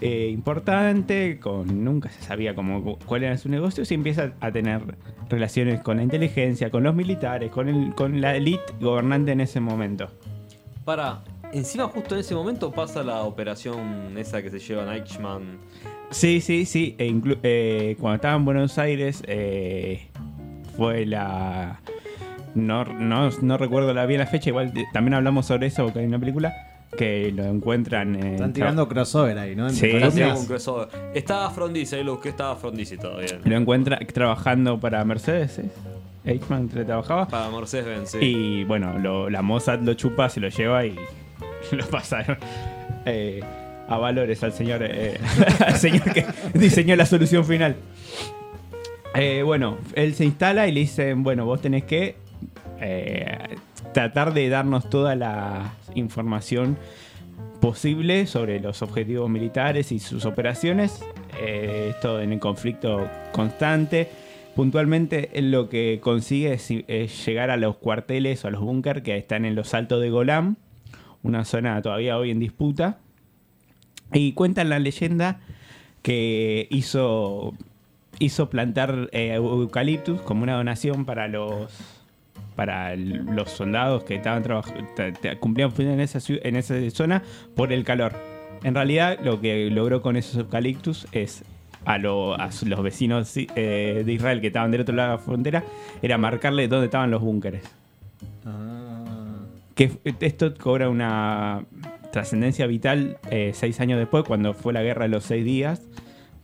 eh, 0.00 0.28
importante, 0.32 1.38
con 1.40 1.84
nunca 1.84 2.08
se 2.10 2.22
sabía 2.22 2.54
cómo, 2.54 2.98
cuál 3.06 3.24
era 3.24 3.36
su 3.36 3.48
negocio, 3.48 3.84
y 3.88 3.94
empieza 3.94 4.32
a 4.40 4.52
tener 4.52 4.82
relaciones 5.28 5.80
con 5.80 5.96
la 5.96 6.02
inteligencia, 6.02 6.70
con 6.70 6.82
los 6.82 6.94
militares, 6.94 7.50
con, 7.50 7.68
el, 7.68 7.94
con 7.94 8.20
la 8.20 8.36
élite 8.36 8.72
gobernante 8.80 9.32
en 9.32 9.40
ese 9.40 9.60
momento. 9.60 10.10
Para. 10.84 11.22
Encima, 11.50 11.84
justo 11.88 12.14
en 12.14 12.20
ese 12.20 12.34
momento 12.34 12.70
pasa 12.70 13.02
la 13.02 13.22
operación 13.22 14.18
esa 14.18 14.42
que 14.42 14.50
se 14.50 14.58
lleva 14.58 14.90
a 14.90 14.96
Eichmann. 14.96 15.56
Sí, 16.10 16.42
sí, 16.42 16.66
sí. 16.66 16.94
e 16.98 17.10
eh, 17.42 17.96
cuando 17.98 18.16
estaba 18.16 18.36
en 18.36 18.44
Buenos 18.44 18.78
Aires 18.78 19.22
eh, 19.26 20.08
fue 20.76 21.06
la... 21.06 21.80
No, 22.54 22.84
no, 22.84 23.30
no 23.30 23.56
recuerdo 23.56 23.94
la, 23.94 24.04
bien 24.04 24.20
la 24.20 24.26
fecha, 24.26 24.50
igual 24.50 24.74
también 24.92 25.14
hablamos 25.14 25.46
sobre 25.46 25.68
eso 25.68 25.84
porque 25.84 26.00
hay 26.00 26.06
una 26.06 26.18
película 26.18 26.67
que 26.96 27.30
lo 27.32 27.44
encuentran... 27.44 28.14
eh, 28.16 28.34
Están 28.34 28.52
tirando 28.52 28.88
crossover 28.88 29.38
ahí, 29.38 29.54
¿no? 29.54 29.68
Entre 29.68 30.10
Sí, 30.10 30.22
un 30.22 30.46
crossover. 30.46 30.88
Estaba 31.14 31.50
Frondizi, 31.50 31.96
ahí 31.96 32.04
lo 32.04 32.12
busqué, 32.14 32.30
estaba 32.30 32.56
Frondizi 32.56 32.96
todavía. 32.96 33.38
Lo 33.44 33.56
encuentra 33.56 33.98
trabajando 34.12 34.78
para 34.80 35.04
Mercedes, 35.04 35.58
¿eh? 35.58 35.70
Eichmann 36.24 36.68
que 36.68 36.84
trabajaba. 36.84 37.28
Para 37.28 37.50
Mercedes-Benz, 37.50 38.10
sí. 38.10 38.18
Y 38.20 38.64
bueno, 38.64 38.98
lo- 38.98 39.30
la 39.30 39.42
Mossad 39.42 39.80
lo 39.80 39.94
chupa, 39.94 40.28
se 40.28 40.40
lo 40.40 40.48
lleva 40.48 40.84
y 40.84 40.94
lo 41.72 41.86
pasaron 41.86 42.36
eh, 43.06 43.40
a 43.88 43.96
valores 43.98 44.42
al 44.42 44.52
señor, 44.52 44.82
eh, 44.82 45.18
al 45.66 45.76
señor 45.76 46.12
que 46.12 46.26
diseñó 46.54 46.96
la 46.96 47.06
solución 47.06 47.44
final. 47.44 47.76
Eh, 49.14 49.42
bueno, 49.42 49.78
él 49.94 50.14
se 50.14 50.24
instala 50.24 50.66
y 50.68 50.72
le 50.72 50.80
dicen, 50.80 51.22
bueno, 51.22 51.44
vos 51.46 51.60
tenés 51.62 51.84
que 51.84 52.16
eh, 52.80 53.38
tratar 53.94 54.34
de 54.34 54.48
darnos 54.48 54.90
toda 54.90 55.14
la 55.16 55.72
información 55.98 56.76
posible 57.60 58.26
sobre 58.26 58.60
los 58.60 58.82
objetivos 58.82 59.28
militares 59.28 59.92
y 59.92 59.98
sus 59.98 60.24
operaciones. 60.24 61.04
Eh, 61.40 61.88
esto 61.90 62.20
en 62.20 62.32
el 62.32 62.40
conflicto 62.40 63.08
constante. 63.32 64.08
Puntualmente, 64.54 65.30
él 65.34 65.50
lo 65.52 65.68
que 65.68 66.00
consigue 66.02 66.52
es, 66.54 67.26
llegar 67.26 67.50
a 67.50 67.56
los 67.56 67.76
cuarteles 67.76 68.44
o 68.44 68.48
a 68.48 68.50
los 68.50 68.60
búnker 68.60 69.02
que 69.02 69.16
están 69.16 69.44
en 69.44 69.54
los 69.54 69.72
altos 69.74 70.00
de 70.00 70.10
Golán, 70.10 70.56
una 71.22 71.44
zona 71.44 71.80
todavía 71.82 72.18
hoy 72.18 72.30
en 72.30 72.40
disputa. 72.40 72.98
Y 74.12 74.32
cuentan 74.32 74.68
la 74.68 74.78
leyenda 74.78 75.40
que 76.02 76.66
hizo, 76.70 77.54
hizo 78.18 78.50
plantar 78.50 79.10
eh, 79.12 79.34
eucaliptus 79.34 80.20
como 80.22 80.42
una 80.42 80.54
donación 80.54 81.04
para 81.04 81.28
los 81.28 81.70
para 82.58 82.92
el- 82.92 83.24
los 83.36 83.52
soldados 83.52 84.02
que 84.02 84.16
estaban 84.16 84.42
cumplían 85.38 85.70
en 85.78 86.00
esa, 86.00 86.18
en 86.42 86.56
esa 86.56 86.74
zona 86.90 87.22
por 87.54 87.72
el 87.72 87.84
calor. 87.84 88.14
En 88.64 88.74
realidad, 88.74 89.16
lo 89.22 89.40
que 89.40 89.70
logró 89.70 90.02
con 90.02 90.16
esos 90.16 90.34
eucaliptus 90.38 91.06
es 91.12 91.44
a, 91.84 91.98
lo- 91.98 92.34
a 92.34 92.50
su- 92.50 92.66
los 92.66 92.82
vecinos 92.82 93.32
eh, 93.36 94.02
de 94.04 94.12
Israel 94.12 94.40
que 94.40 94.48
estaban 94.48 94.72
del 94.72 94.80
otro 94.80 94.96
lado 94.96 95.10
de 95.12 95.16
la 95.18 95.22
frontera 95.22 95.62
era 96.02 96.18
marcarle 96.18 96.66
dónde 96.66 96.86
estaban 96.86 97.12
los 97.12 97.22
búnkeres. 97.22 97.62
Ah. 98.44 99.04
Que 99.76 99.92
esto 100.18 100.52
cobra 100.56 100.88
una 100.88 101.62
trascendencia 102.10 102.66
vital 102.66 103.18
eh, 103.30 103.52
seis 103.54 103.78
años 103.78 104.00
después, 104.00 104.24
cuando 104.24 104.52
fue 104.52 104.72
la 104.72 104.82
guerra 104.82 105.04
de 105.04 105.10
los 105.10 105.22
seis 105.22 105.44
días, 105.44 105.82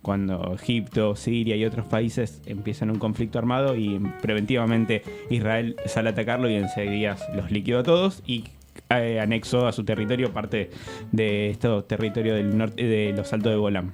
cuando 0.04 0.54
Egipto, 0.54 1.16
Siria 1.16 1.56
y 1.56 1.64
otros 1.64 1.86
países 1.86 2.42
empiezan 2.44 2.90
un 2.90 2.98
conflicto 2.98 3.38
armado 3.38 3.74
y 3.74 3.98
preventivamente 4.20 5.02
Israel 5.30 5.76
sale 5.86 6.10
a 6.10 6.12
atacarlo 6.12 6.48
y 6.48 6.54
en 6.54 6.68
seis 6.68 6.90
días 6.90 7.24
los 7.34 7.50
liquidó 7.50 7.80
a 7.80 7.82
todos 7.82 8.22
y 8.26 8.44
eh, 8.90 9.18
anexó 9.18 9.66
a 9.66 9.72
su 9.72 9.82
territorio 9.82 10.30
parte 10.30 10.70
de 11.10 11.48
estos 11.48 11.88
territorios 11.88 12.36
del 12.36 12.56
norte 12.56 12.84
de 12.84 13.14
los 13.16 13.32
Altos 13.32 13.52
de 13.52 13.58
Golán. 13.58 13.92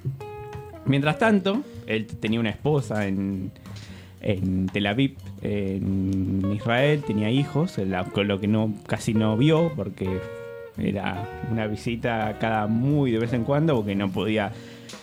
Mientras 0.85 1.17
tanto, 1.17 1.63
él 1.87 2.07
tenía 2.07 2.41
una 2.41 2.49
esposa 2.49 3.07
en, 3.07 3.51
en 4.19 4.65
Tel 4.67 4.87
Aviv, 4.87 5.15
en 5.41 6.51
Israel, 6.53 7.03
tenía 7.07 7.29
hijos, 7.29 7.77
con 8.11 8.27
lo 8.27 8.41
que 8.41 8.47
no 8.47 8.73
casi 8.85 9.13
no 9.13 9.37
vio 9.37 9.71
porque 9.77 10.19
era 10.85 11.23
una 11.51 11.67
visita 11.67 12.37
cada 12.39 12.67
muy 12.67 13.11
de 13.11 13.19
vez 13.19 13.33
en 13.33 13.43
cuando 13.43 13.75
porque 13.75 13.95
no 13.95 14.09
podía 14.09 14.51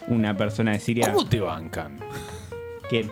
una 0.09 0.37
persona 0.37 0.73
de 0.73 0.81
Siria 0.81 1.13
¿Cómo 1.13 1.27
te 1.29 1.41
bancan? 1.41 1.99
que 2.89 3.09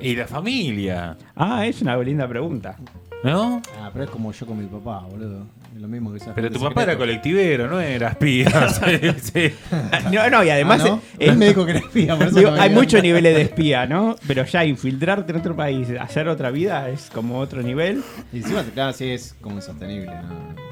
Y 0.00 0.16
la 0.16 0.26
familia, 0.26 1.16
Ah, 1.36 1.66
es 1.66 1.82
una 1.82 1.96
linda 1.98 2.26
pregunta. 2.28 2.76
¿no? 3.22 3.60
Ah, 3.78 3.90
pero 3.92 4.06
es 4.06 4.10
como 4.10 4.32
yo 4.32 4.46
con 4.46 4.58
mi 4.58 4.64
papá, 4.66 5.00
boludo. 5.10 5.44
Es 5.76 5.80
lo 5.82 5.86
mismo 5.88 6.10
que 6.10 6.16
esa 6.16 6.34
Pero 6.34 6.50
tu 6.50 6.58
papá 6.58 6.82
era 6.84 6.96
colectivero, 6.96 7.68
no 7.68 7.78
era 7.80 8.08
espía. 8.08 8.48
Sí, 8.70 9.10
sí. 9.32 9.54
No, 10.12 10.28
no, 10.30 10.42
y 10.42 10.48
además 10.50 10.80
Ah, 10.84 10.88
¿no? 10.88 10.94
eh, 11.18 11.26
Él 11.28 11.36
me 11.36 11.48
dijo 11.48 11.64
que 11.64 11.72
era 11.72 11.80
espía, 11.80 12.16
por 12.16 12.26
eso 12.28 12.36
digo, 12.38 12.50
no 12.50 12.56
me 12.56 12.62
hay 12.62 12.70
muchos 12.70 13.02
niveles 13.02 13.34
de 13.36 13.42
espía, 13.42 13.86
¿no? 13.86 14.16
Pero 14.26 14.44
ya 14.46 14.64
infiltrarte 14.64 15.32
en 15.32 15.38
otro 15.38 15.54
país, 15.54 15.88
hacer 16.00 16.28
otra 16.28 16.50
vida 16.50 16.88
es 16.88 17.10
como 17.14 17.38
otro 17.38 17.62
nivel. 17.62 18.02
Y 18.32 18.38
encima, 18.38 18.64
claro, 18.74 18.92
sí 18.94 19.10
es 19.10 19.36
como 19.40 19.56
insostenible. 19.56 20.06
¿no? 20.06 20.69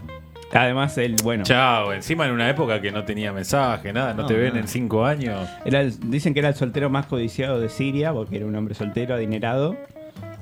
Además, 0.53 0.97
él, 0.99 1.17
bueno, 1.23 1.45
Chao, 1.45 1.93
encima 1.93 2.25
en 2.27 2.33
una 2.33 2.49
época 2.49 2.81
que 2.81 2.91
no 2.91 3.05
tenía 3.05 3.33
mensaje, 3.33 3.93
nada, 3.93 4.15
no, 4.15 4.23
No, 4.23 4.29
te 4.29 4.35
ven 4.35 4.57
en 4.57 4.67
cinco 4.67 5.05
años. 5.05 5.47
era 5.65 5.81
el- 5.83 6.11
dicen 6.11 6.33
que 6.33 6.41
era 6.41 6.49
el 6.49 6.55
soltero 6.55 6.89
más 6.89 7.07
codiciado 7.07 7.61
de 7.61 7.69
Siria 7.69 8.13
porque 8.13 8.37
era 8.37 8.47
un 8.47 8.55
hombre 8.57 8.75
soltero, 8.75 9.15
adinerado, 9.15 9.77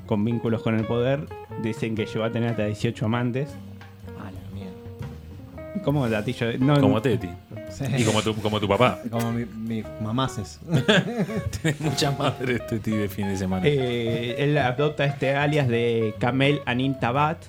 con 0.05 0.23
vínculos 0.23 0.61
con 0.63 0.75
el 0.79 0.85
poder. 0.85 1.25
Dicen 1.61 1.95
que 1.95 2.05
llegó 2.05 2.23
a 2.23 2.31
tener 2.31 2.51
hasta 2.51 2.65
18 2.65 3.05
amantes. 3.05 3.49
Ah, 4.17 4.31
la 4.31 4.53
mierda. 4.55 5.83
¿Cómo 5.83 6.07
datillo? 6.07 6.57
No, 6.59 6.79
Como 6.79 7.01
Teti. 7.01 7.29
Sí. 7.69 7.83
Y 7.97 8.03
como 8.05 8.21
tu, 8.21 8.33
como 8.35 8.61
tu 8.61 8.67
papá. 8.67 8.99
Como 9.11 9.33
mi, 9.33 9.43
mi 9.45 9.83
mamaces. 10.01 10.61
Tenés 11.61 11.81
mucha 11.81 12.11
madre 12.11 12.59
Teti 12.59 12.91
de 12.91 13.09
fin 13.09 13.27
de 13.27 13.35
semana. 13.35 13.63
Eh, 13.67 14.35
él 14.39 14.57
adopta 14.57 15.03
este 15.03 15.35
alias 15.35 15.67
de 15.67 16.13
Kamel 16.17 16.61
Anin 16.65 16.97
Tabat. 16.97 17.39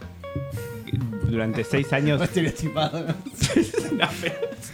Durante 1.28 1.62
seis 1.64 1.92
años. 1.92 2.20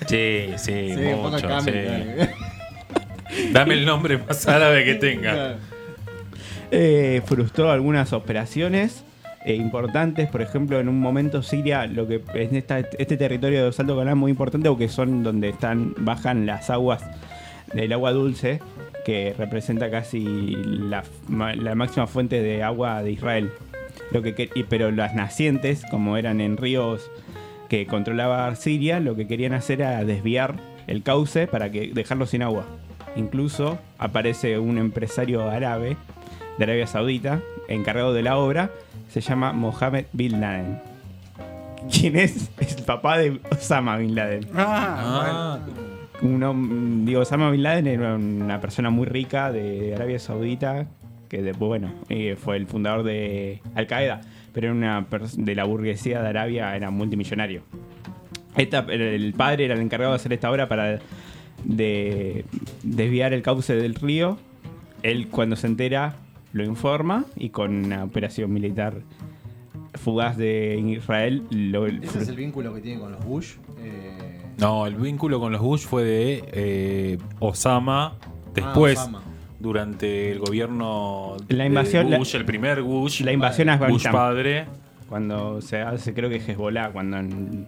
Sí, 0.07 0.51
sí, 0.57 0.57
Sí, 0.57 0.91
un 0.97 1.17
poco 1.17 1.31
mucho. 1.31 1.49
cambio, 1.49 1.75
sí. 1.75 3.51
Dame 3.53 3.75
el 3.75 3.85
nombre 3.87 4.19
más 4.19 4.47
árabe 4.47 4.85
que 4.85 4.95
tenga. 4.95 5.57
Eh, 6.71 7.23
frustró 7.25 7.71
algunas 7.71 8.13
operaciones 8.13 9.05
eh, 9.45 9.55
importantes. 9.55 10.29
Por 10.29 10.43
ejemplo, 10.43 10.79
en 10.81 10.89
un 10.89 11.01
momento 11.01 11.43
Siria, 11.43 11.87
lo 11.87 12.07
que 12.07 12.21
esta- 12.59 12.79
este 12.81 13.17
territorio 13.17 13.65
de 13.71 13.93
Golán 13.95 14.09
es 14.15 14.17
muy 14.17 14.31
importante 14.31 14.69
porque 14.69 14.89
son 14.89 15.23
donde 15.23 15.49
están 15.51 15.95
bajan 15.99 16.47
las 16.47 16.71
aguas 16.71 17.03
del 17.73 17.93
agua 17.93 18.13
dulce, 18.13 18.61
que 19.05 19.35
representa 19.37 19.91
casi 19.91 20.21
la, 20.25 21.03
ma- 21.29 21.55
la 21.55 21.75
máxima 21.75 22.07
fuente 22.07 22.43
de 22.43 22.63
agua 22.63 23.03
de 23.03 23.13
Israel. 23.13 23.51
Lo 24.11 24.23
que, 24.23 24.51
y- 24.55 24.63
pero 24.65 24.91
las 24.91 25.15
nacientes, 25.15 25.83
como 25.91 26.17
eran 26.17 26.41
en 26.41 26.57
ríos 26.57 27.11
que 27.69 27.87
controlaba 27.87 28.55
Siria, 28.57 29.01
lo 29.01 29.17
que 29.17 29.27
querían 29.27 29.53
hacer 29.55 29.81
era 29.81 30.05
desviar 30.05 30.55
el 30.87 31.03
cauce 31.03 31.47
para 31.47 31.71
que 31.71 31.91
dejarlo 31.95 32.27
sin 32.27 32.43
agua. 32.43 32.65
Incluso 33.17 33.79
aparece 33.99 34.59
un 34.59 34.77
empresario 34.79 35.49
árabe 35.51 35.97
de 36.59 36.65
Arabia 36.65 36.87
Saudita 36.87 37.41
encargado 37.69 38.13
de 38.13 38.23
la 38.23 38.37
obra, 38.37 38.71
se 39.09 39.21
llama 39.21 39.53
Mohammed 39.53 40.05
Bin 40.13 40.41
Laden. 40.41 40.79
¿Quién 41.91 42.17
es? 42.17 42.51
Es 42.61 42.77
el 42.77 42.85
papá 42.85 43.19
de 43.19 43.41
Osama 43.51 43.97
Bin 43.99 44.15
Laden. 44.15 44.47
Ah, 44.55 45.59
Un 46.23 46.41
hom- 46.43 47.05
digo, 47.05 47.21
Osama 47.21 47.51
Bin 47.51 47.63
Laden 47.63 47.87
era 47.87 48.15
una 48.15 48.61
persona 48.61 48.91
muy 48.91 49.07
rica 49.07 49.53
de 49.53 49.95
Arabia 49.95 50.19
Saudita, 50.19 50.87
que 51.37 51.43
después, 51.43 51.69
bueno, 51.69 51.93
eh, 52.09 52.37
fue 52.39 52.57
el 52.57 52.67
fundador 52.67 53.03
de 53.03 53.61
Al 53.75 53.87
Qaeda, 53.89 54.21
pero 54.53 54.69
era 54.69 54.75
una 54.75 55.07
de 55.37 55.55
la 55.55 55.65
burguesía 55.65 56.23
de 56.23 56.29
Arabia, 56.29 56.77
era 56.77 56.91
multimillonario. 56.91 57.63
Esta- 58.57 58.87
el 58.89 59.33
padre 59.37 59.65
era 59.65 59.75
el 59.75 59.81
encargado 59.81 60.13
de 60.13 60.17
hacer 60.17 60.33
esta 60.33 60.51
obra 60.51 60.69
para 60.69 61.01
de 61.65 62.45
desviar 62.83 63.33
el 63.33 63.43
cauce 63.43 63.75
del 63.75 63.95
río. 63.97 64.39
Él 65.03 65.29
cuando 65.29 65.57
se 65.57 65.67
entera 65.67 66.17
lo 66.53 66.63
informa 66.65 67.25
y 67.37 67.49
con 67.51 67.75
una 67.87 68.05
operación 68.05 68.53
militar 68.53 68.95
fugaz 69.95 70.37
de 70.37 70.77
Israel 70.87 71.43
lo, 71.51 71.87
Ese 71.87 72.19
es 72.23 72.29
el 72.29 72.37
vínculo 72.37 72.73
que 72.75 72.81
tiene 72.81 73.01
con 73.01 73.11
los 73.13 73.25
Bush. 73.25 73.55
Eh, 73.81 74.41
no, 74.59 74.87
el 74.87 74.95
vínculo 74.95 75.41
con 75.41 75.51
los 75.53 75.61
Bush 75.61 75.83
fue 75.83 76.05
de 76.05 76.45
eh, 76.53 77.19
Osama 77.41 78.17
después. 78.55 78.99
Ah, 78.99 79.03
Osama. 79.03 79.23
Durante 79.65 80.31
el 80.31 80.41
gobierno 80.41 81.39
La 81.49 81.65
invasión- 81.65 82.11
de 82.11 82.19
Bush, 82.19 82.35
el 82.37 82.45
primer 82.45 82.83
Bush, 82.83 83.23
la 83.23 83.33
invasión 83.33 83.71
a 83.71 83.79
Bush 83.79 84.07
padre, 84.11 84.67
cuando 85.09 85.63
se 85.63 85.81
hace 85.81 86.13
creo 86.13 86.29
que 86.29 86.37
es 86.37 86.47
Hezbollah 86.47 86.91
cuando 86.91 87.17
en- 87.17 87.67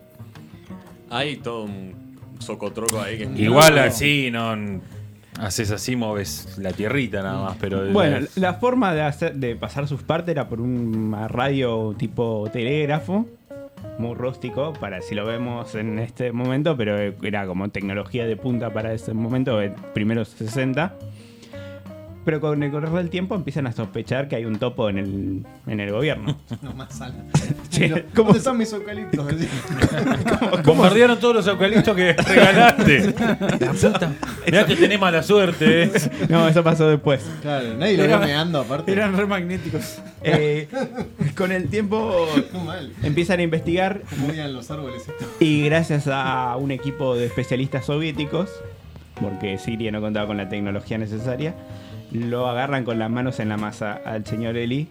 Hay 1.09 1.37
todo 1.37 1.65
un 1.65 1.95
socotroco 2.39 3.01
ahí 3.01 3.17
que 3.17 3.25
es 3.25 3.39
igual 3.41 3.79
así 3.79 4.31
no 4.31 4.55
haces 5.41 5.71
así 5.71 5.97
moves 5.97 6.59
la 6.59 6.73
tierrita 6.73 7.23
nada 7.23 7.43
más, 7.45 7.57
pero 7.59 7.91
Bueno, 7.93 8.27
la 8.37 8.53
forma 8.55 8.93
de, 8.95 9.01
hacer, 9.01 9.35
de 9.35 9.57
pasar 9.57 9.89
sus 9.89 10.03
partes 10.03 10.33
era 10.33 10.51
por 10.51 10.61
una 10.61 11.29
radio 11.29 11.95
tipo 11.97 12.47
telégrafo, 12.53 13.27
muy 13.99 14.15
rústico, 14.15 14.75
para 14.75 15.01
si 15.01 15.15
lo 15.15 15.25
vemos 15.25 15.75
en 15.75 15.99
este 15.99 16.31
momento, 16.33 16.77
pero 16.77 16.99
era 17.23 17.47
como 17.47 17.71
tecnología 17.71 18.27
de 18.27 18.37
punta 18.37 18.71
para 18.75 18.93
ese 18.93 19.15
momento, 19.15 19.63
eh, 19.63 19.73
primeros 19.95 20.29
60. 20.29 20.95
Pero 22.27 22.41
con 22.41 22.63
el 22.63 22.71
correr 22.73 22.91
del 22.91 23.09
tiempo 23.09 23.35
empiezan 23.37 23.67
a 23.69 23.73
sospechar 23.73 24.27
que 24.29 24.37
hay 24.37 24.45
un 24.45 24.59
topo 24.59 24.91
en 24.91 24.99
el, 24.99 25.47
en 25.67 25.81
el 25.81 25.91
gobierno. 25.93 26.37
No 26.63 26.75
más 26.75 26.93
sala. 26.93 27.15
Che, 27.71 27.89
¿cómo- 28.15 28.27
¿Dónde 28.27 28.39
están 28.39 28.59
mis 28.59 28.73
eucaliptos? 28.73 29.25
bombardearon 30.65 31.19
todos 31.19 31.37
los 31.37 31.47
eucaliptos 31.47 31.95
que 31.97 32.13
regalaste. 32.15 33.15
la 33.61 33.73
puta. 33.73 34.13
Mirá 34.45 34.67
que 34.67 34.77
tenés 34.77 35.01
mala 35.01 35.23
suerte. 35.23 35.85
eh. 35.85 35.91
No, 36.29 36.49
eso 36.49 36.63
pasó 36.63 36.89
después. 36.89 37.25
Claro, 37.43 37.75
nadie 37.79 37.97
lo 37.97 38.05
Era- 38.05 38.17
vio 38.19 38.27
meando 38.27 38.61
aparte. 38.61 38.93
eran 38.93 39.17
re 39.17 39.27
magnéticos. 39.27 39.99
Eh, 40.23 40.69
con 41.37 41.53
el 41.53 41.69
tiempo 41.69 42.27
mal. 42.65 42.93
empiezan 43.03 43.39
a 43.39 43.43
investigar 43.43 44.03
Movían 44.19 44.53
los 44.53 44.71
árboles. 44.71 45.03
estos. 45.07 45.29
Y 45.41 45.65
gracias 45.67 46.09
a 46.09 46.57
un 46.59 46.71
equipo 46.73 47.15
de 47.15 47.27
especialistas 47.27 47.87
soviéticos, 47.87 48.51
porque 49.21 49.59
Siria 49.59 49.93
no 49.93 50.01
contaba 50.01 50.27
con 50.27 50.37
la 50.37 50.49
tecnología 50.49 50.99
necesaria, 50.99 51.55
lo 52.13 52.49
agarran 52.49 52.85
con 52.85 52.99
las 52.99 53.11
manos 53.11 53.41
en 53.41 53.49
la 53.49 53.57
masa 53.57 54.01
al 54.05 54.25
señor 54.25 54.57
Eli 54.57 54.89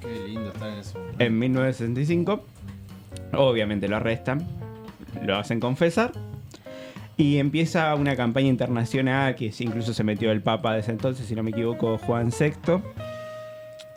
Qué 0.00 0.28
lindo 0.28 0.48
estar 0.48 0.68
en 0.70 0.78
eso. 0.78 0.98
en 1.18 1.38
1965. 1.38 2.44
Obviamente 3.34 3.88
lo 3.88 3.96
arrestan, 3.96 4.46
lo 5.24 5.36
hacen 5.36 5.58
confesar 5.60 6.12
y 7.16 7.38
empieza 7.38 7.94
una 7.94 8.16
campaña 8.16 8.48
internacional 8.48 9.34
que 9.36 9.52
incluso 9.60 9.94
se 9.94 10.02
metió 10.04 10.30
el 10.32 10.42
Papa 10.42 10.74
de 10.74 10.80
ese 10.80 10.90
entonces, 10.90 11.26
si 11.26 11.34
no 11.34 11.42
me 11.42 11.50
equivoco, 11.50 11.98
Juan 11.98 12.30
VI, 12.38 12.52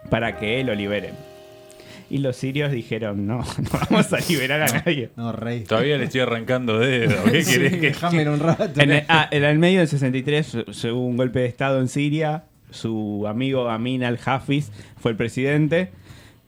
para 0.09 0.37
que 0.37 0.63
lo 0.63 0.73
liberen. 0.75 1.15
Y 2.09 2.19
los 2.19 2.35
sirios 2.35 2.71
dijeron, 2.71 3.25
no, 3.25 3.37
no 3.57 3.69
vamos 3.89 4.13
a 4.13 4.19
liberar 4.29 4.61
a 4.61 4.67
nadie. 4.67 5.09
No, 5.15 5.31
rey. 5.31 5.63
Todavía 5.63 5.97
le 5.97 6.03
estoy 6.05 6.21
arrancando 6.21 6.77
dedo. 6.77 7.15
¿Qué 7.31 7.41
Sí, 7.43 7.53
querés 7.53 7.71
que 7.73 7.79
Déjame 7.87 8.21
en 8.21 8.27
un 8.29 8.39
rato. 8.39 8.79
En 8.79 8.91
el, 8.91 9.03
ah, 9.09 9.27
en 9.31 9.43
el 9.43 9.57
medio 9.57 9.79
del 9.79 9.87
63 9.87 10.45
se- 10.45 10.73
se 10.73 10.91
hubo 10.91 11.05
un 11.07 11.17
golpe 11.17 11.39
de 11.39 11.47
estado 11.47 11.79
en 11.81 11.87
Siria. 11.87 12.43
Su 12.71 13.25
amigo 13.27 13.69
Amin 13.69 14.03
al-Hafiz 14.03 14.71
fue 14.97 15.11
el 15.11 15.17
presidente. 15.17 15.91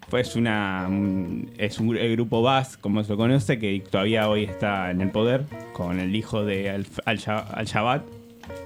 Pues 0.09 0.35
una 0.37 0.85
un- 0.89 1.51
es 1.57 1.79
un, 1.79 1.97
el 1.97 2.13
grupo 2.13 2.41
Bas, 2.41 2.77
como 2.77 3.03
se 3.03 3.11
lo 3.11 3.17
conoce, 3.17 3.59
que 3.59 3.81
todavía 3.89 4.29
hoy 4.29 4.43
está 4.45 4.89
en 4.91 5.01
el 5.01 5.09
poder 5.11 5.43
con 5.73 5.99
el 5.99 6.15
hijo 6.15 6.45
de 6.45 6.69
Al- 6.69 6.85
Al-Sha- 7.05 7.45
Al-Shabaab, 7.53 8.03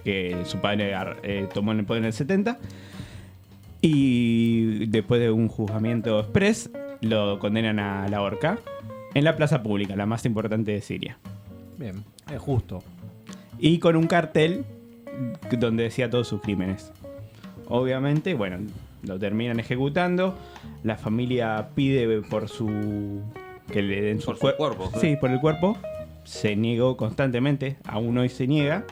que 0.04 0.38
su 0.46 0.60
padre 0.60 0.94
eh, 1.24 1.48
tomó 1.52 1.72
el 1.72 1.84
poder 1.84 2.04
en 2.04 2.08
el 2.08 2.14
70. 2.14 2.60
Y 3.82 4.86
después 4.88 5.20
de 5.20 5.32
un 5.32 5.48
juzgamiento 5.48 6.20
express, 6.20 6.70
lo 7.02 7.40
condenan 7.40 7.80
a 7.80 8.08
la 8.10 8.22
horca 8.22 8.60
en 9.16 9.24
la 9.24 9.36
plaza 9.36 9.64
pública, 9.64 9.96
la 9.96 10.06
más 10.06 10.24
importante 10.26 10.72
de 10.72 10.82
Siria 10.82 11.18
Bien, 11.78 12.04
es 12.32 12.40
justo. 12.40 12.84
y 13.58 13.80
con 13.80 13.96
un 13.96 14.06
cartel 14.06 14.64
donde 15.60 15.84
decía 15.84 16.10
todos 16.12 16.28
sus 16.28 16.42
crímenes. 16.42 16.92
Obviamente, 17.72 18.34
bueno, 18.36 18.58
lo 19.04 19.18
terminan 19.18 19.60
ejecutando. 19.60 20.38
La 20.84 20.96
familia 20.98 21.70
pide 21.76 22.22
por 22.22 22.48
su. 22.50 23.22
que 23.72 23.82
le 23.82 24.02
den 24.02 24.20
su, 24.20 24.26
Por 24.28 24.38
su 24.38 24.46
cuer- 24.48 24.56
cuerpo. 24.58 24.92
Sí, 25.00 25.16
por 25.20 25.32
el 25.32 25.40
cuerpo. 25.40 25.78
Se 26.24 26.56
negó 26.56 26.98
constantemente, 26.98 27.78
aún 27.88 28.18
hoy 28.18 28.30
se 28.30 28.46
niega 28.46 28.84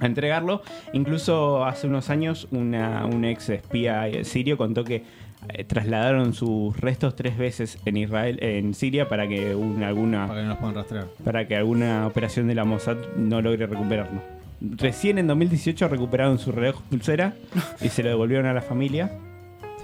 a 0.00 0.06
entregarlo. 0.06 0.62
Incluso 0.94 1.64
hace 1.64 1.86
unos 1.86 2.08
años 2.08 2.48
una, 2.50 3.04
un 3.04 3.24
ex 3.24 3.50
espía 3.50 4.06
sirio 4.24 4.56
contó 4.56 4.84
que 4.84 5.02
eh, 5.50 5.64
trasladaron 5.64 6.32
sus 6.32 6.74
restos 6.80 7.14
tres 7.16 7.36
veces 7.36 7.78
en 7.84 7.98
Israel, 7.98 8.38
en 8.42 8.72
Siria, 8.72 9.08
para 9.08 9.28
que 9.28 9.54
una, 9.54 9.88
alguna 9.88 10.26
Para 10.26 10.40
que 10.40 10.42
no 10.44 10.48
nos 10.48 10.58
puedan 10.58 10.74
rastrear. 10.76 11.06
para 11.22 11.46
que 11.46 11.56
alguna 11.56 12.06
operación 12.06 12.48
de 12.48 12.54
la 12.54 12.64
Mossad 12.64 12.96
no 13.18 13.42
logre 13.42 13.66
recuperarlo. 13.66 14.22
Recién 14.70 15.18
en 15.18 15.26
2018 15.26 15.88
recuperaron 15.88 16.38
su 16.38 16.50
reloj 16.50 16.80
pulsera 16.88 17.34
y 17.82 17.88
se 17.88 18.02
lo 18.02 18.08
devolvieron 18.08 18.46
a 18.46 18.54
la 18.54 18.62
familia. 18.62 19.10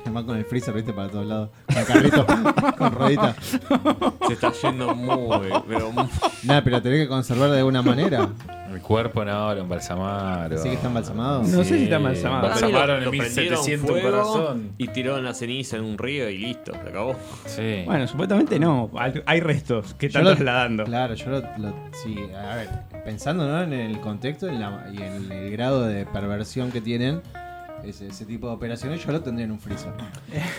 Además 0.04 0.24
con 0.24 0.36
el 0.36 0.44
freezer, 0.44 0.74
viste, 0.74 0.92
para 0.92 1.08
todos 1.08 1.26
lados. 1.26 1.50
Con 1.72 1.84
carrito, 1.84 2.26
con 2.78 2.92
ruedita. 2.92 3.34
Se 4.26 4.32
está 4.32 4.52
yendo 4.52 4.94
muy, 4.94 5.48
pero 5.68 5.92
muy- 5.92 6.08
Nada, 6.44 6.62
pero 6.64 6.80
tenés 6.82 7.00
que 7.02 7.08
conservar 7.08 7.50
de 7.50 7.58
alguna 7.58 7.82
manera. 7.82 8.28
El 8.72 8.80
cuerpo 8.82 9.24
no, 9.24 9.52
lo 9.54 9.62
embalsamaron. 9.62 10.56
Así 10.58 10.68
que 10.68 10.74
está 10.76 10.86
embalsamado. 10.86 11.40
No 11.42 11.64
sé 11.64 11.64
si 11.64 11.82
está 11.84 11.96
embalsamado. 11.96 12.42
Mí 12.42 12.46
Embalsamaron 12.54 12.98
en 12.98 13.04
lo 13.04 13.10
prendieron 13.10 13.58
1700 13.64 13.90
un 13.90 14.00
corazón. 14.00 14.70
Y 14.78 14.88
tiraron 14.88 15.24
la 15.24 15.34
ceniza 15.34 15.76
en 15.76 15.84
un 15.84 15.98
río 15.98 16.30
y 16.30 16.38
listo, 16.38 16.72
se 16.72 16.78
acabó. 16.88 17.16
Sí. 17.46 17.82
Bueno, 17.84 18.06
supuestamente 18.06 18.58
no. 18.60 18.88
Hay- 18.96 19.22
Hay 19.26 19.40
restos 19.40 19.94
que 19.94 20.06
están 20.06 20.22
Yo 20.22 20.30
lo- 20.30 20.36
trasladando. 20.36 20.84
Claro, 20.84 21.14
yo 21.14 21.30
lo, 21.30 21.40
lo- 21.58 21.74
sí, 21.92 22.16
a 22.34 22.54
ver, 22.54 22.68
pensando 23.04 23.46
¿no? 23.46 23.60
en 23.62 23.72
el 23.72 24.00
contexto 24.00 24.46
en 24.46 24.60
la- 24.60 24.86
y 24.92 25.02
en 25.02 25.30
el 25.32 25.50
grado 25.50 25.82
de 25.86 26.06
perversión 26.06 26.70
que 26.70 26.80
tienen 26.80 27.22
ese, 27.84 28.08
ese 28.08 28.24
tipo 28.26 28.48
de 28.48 28.54
operaciones, 28.54 29.04
yo 29.04 29.12
lo 29.12 29.20
tendría 29.22 29.44
en 29.46 29.52
un 29.52 29.60
freezer. 29.60 29.92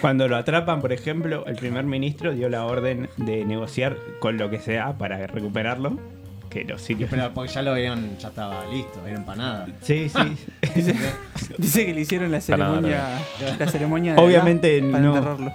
Cuando 0.02 0.28
lo 0.28 0.36
atrapan, 0.38 0.82
por 0.82 0.94
ejemplo, 0.94 1.46
el 1.46 1.56
primer 1.56 1.86
ministro 1.86 2.34
dio 2.34 2.50
la 2.50 2.66
orden 2.66 3.10
de 3.18 3.46
negociar 3.46 3.98
con 4.20 4.38
lo 4.38 4.50
que 4.50 4.60
sea 4.60 4.98
para 4.98 5.26
recuperarlo. 5.28 5.98
Que 6.50 6.66
los 6.66 6.82
sirios. 6.82 7.10
Pero 7.10 7.34
porque 7.34 7.54
ya 7.54 7.62
lo 7.62 7.72
habían, 7.72 8.18
ya 8.18 8.28
estaba 8.28 8.66
listo, 8.68 9.00
era 9.08 9.16
empanada. 9.16 9.68
Sí, 9.84 10.10
sí. 10.10 10.20
Dice, 10.76 10.96
dice 11.58 11.86
que 11.86 11.94
le 11.94 12.02
hicieron 12.02 12.30
la 12.30 12.42
ceremonia. 12.42 13.20
La 13.58 13.68
ceremonia 13.68 14.16
de 14.16 14.22
Obviamente 14.22 14.80
Alá 14.80 14.92
para 14.92 15.04
no. 15.04 15.16
enterrarlo. 15.16 15.54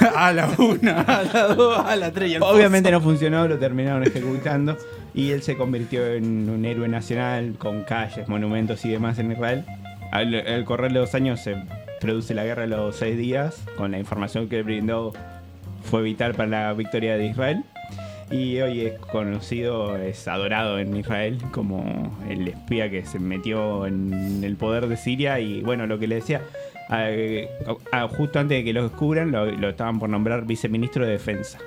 a 0.16 0.32
la 0.32 0.48
una, 0.56 1.00
a 1.00 1.22
la 1.24 1.42
dos, 1.54 1.78
a 1.84 1.96
la 1.96 2.12
tres 2.12 2.30
y 2.30 2.34
al 2.36 2.42
Obviamente 2.44 2.92
no 2.92 3.00
funcionó, 3.00 3.48
lo 3.48 3.58
terminaron 3.58 4.04
ejecutando 4.04 4.76
y 5.14 5.32
él 5.32 5.42
se 5.42 5.56
convirtió 5.56 6.06
en 6.06 6.48
un 6.48 6.64
héroe 6.64 6.86
nacional 6.86 7.56
con 7.58 7.82
calles, 7.82 8.28
monumentos 8.28 8.84
y 8.84 8.90
demás 8.90 9.18
en 9.18 9.32
Israel. 9.32 9.64
Al, 10.10 10.34
al 10.34 10.64
correr 10.64 10.92
de 10.92 11.00
los 11.00 11.14
años 11.14 11.40
se 11.40 11.56
produce 12.00 12.34
la 12.34 12.44
guerra 12.44 12.62
de 12.62 12.68
los 12.68 12.96
seis 12.96 13.16
días, 13.16 13.64
con 13.76 13.90
la 13.92 13.98
información 13.98 14.48
que 14.48 14.62
brindó 14.62 15.12
fue 15.82 16.02
vital 16.02 16.34
para 16.34 16.48
la 16.48 16.72
victoria 16.72 17.16
de 17.16 17.26
Israel. 17.26 17.64
Y 18.30 18.60
hoy 18.60 18.82
es 18.82 18.98
conocido, 18.98 19.96
es 19.96 20.28
adorado 20.28 20.78
en 20.78 20.94
Israel 20.94 21.38
como 21.50 22.14
el 22.28 22.48
espía 22.48 22.90
que 22.90 23.06
se 23.06 23.18
metió 23.18 23.86
en 23.86 24.42
el 24.44 24.56
poder 24.56 24.86
de 24.86 24.98
Siria. 24.98 25.40
Y 25.40 25.62
bueno, 25.62 25.86
lo 25.86 25.98
que 25.98 26.06
le 26.06 26.16
decía, 26.16 26.42
eh, 26.92 27.48
ah, 27.90 28.06
justo 28.08 28.38
antes 28.38 28.58
de 28.58 28.64
que 28.64 28.74
lo 28.74 28.82
descubran, 28.82 29.30
lo, 29.32 29.46
lo 29.46 29.70
estaban 29.70 29.98
por 29.98 30.10
nombrar 30.10 30.44
viceministro 30.44 31.06
de 31.06 31.12
defensa. 31.12 31.58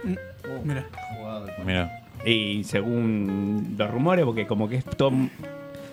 Mira. 0.63 0.85
Jugado. 1.17 1.47
Mira. 1.65 2.03
Y 2.27 2.63
según 2.63 3.73
los 3.75 3.89
rumores, 3.89 4.23
porque 4.25 4.45
como 4.45 4.69
que 4.69 4.75
es 4.75 4.85
todo 4.85 5.11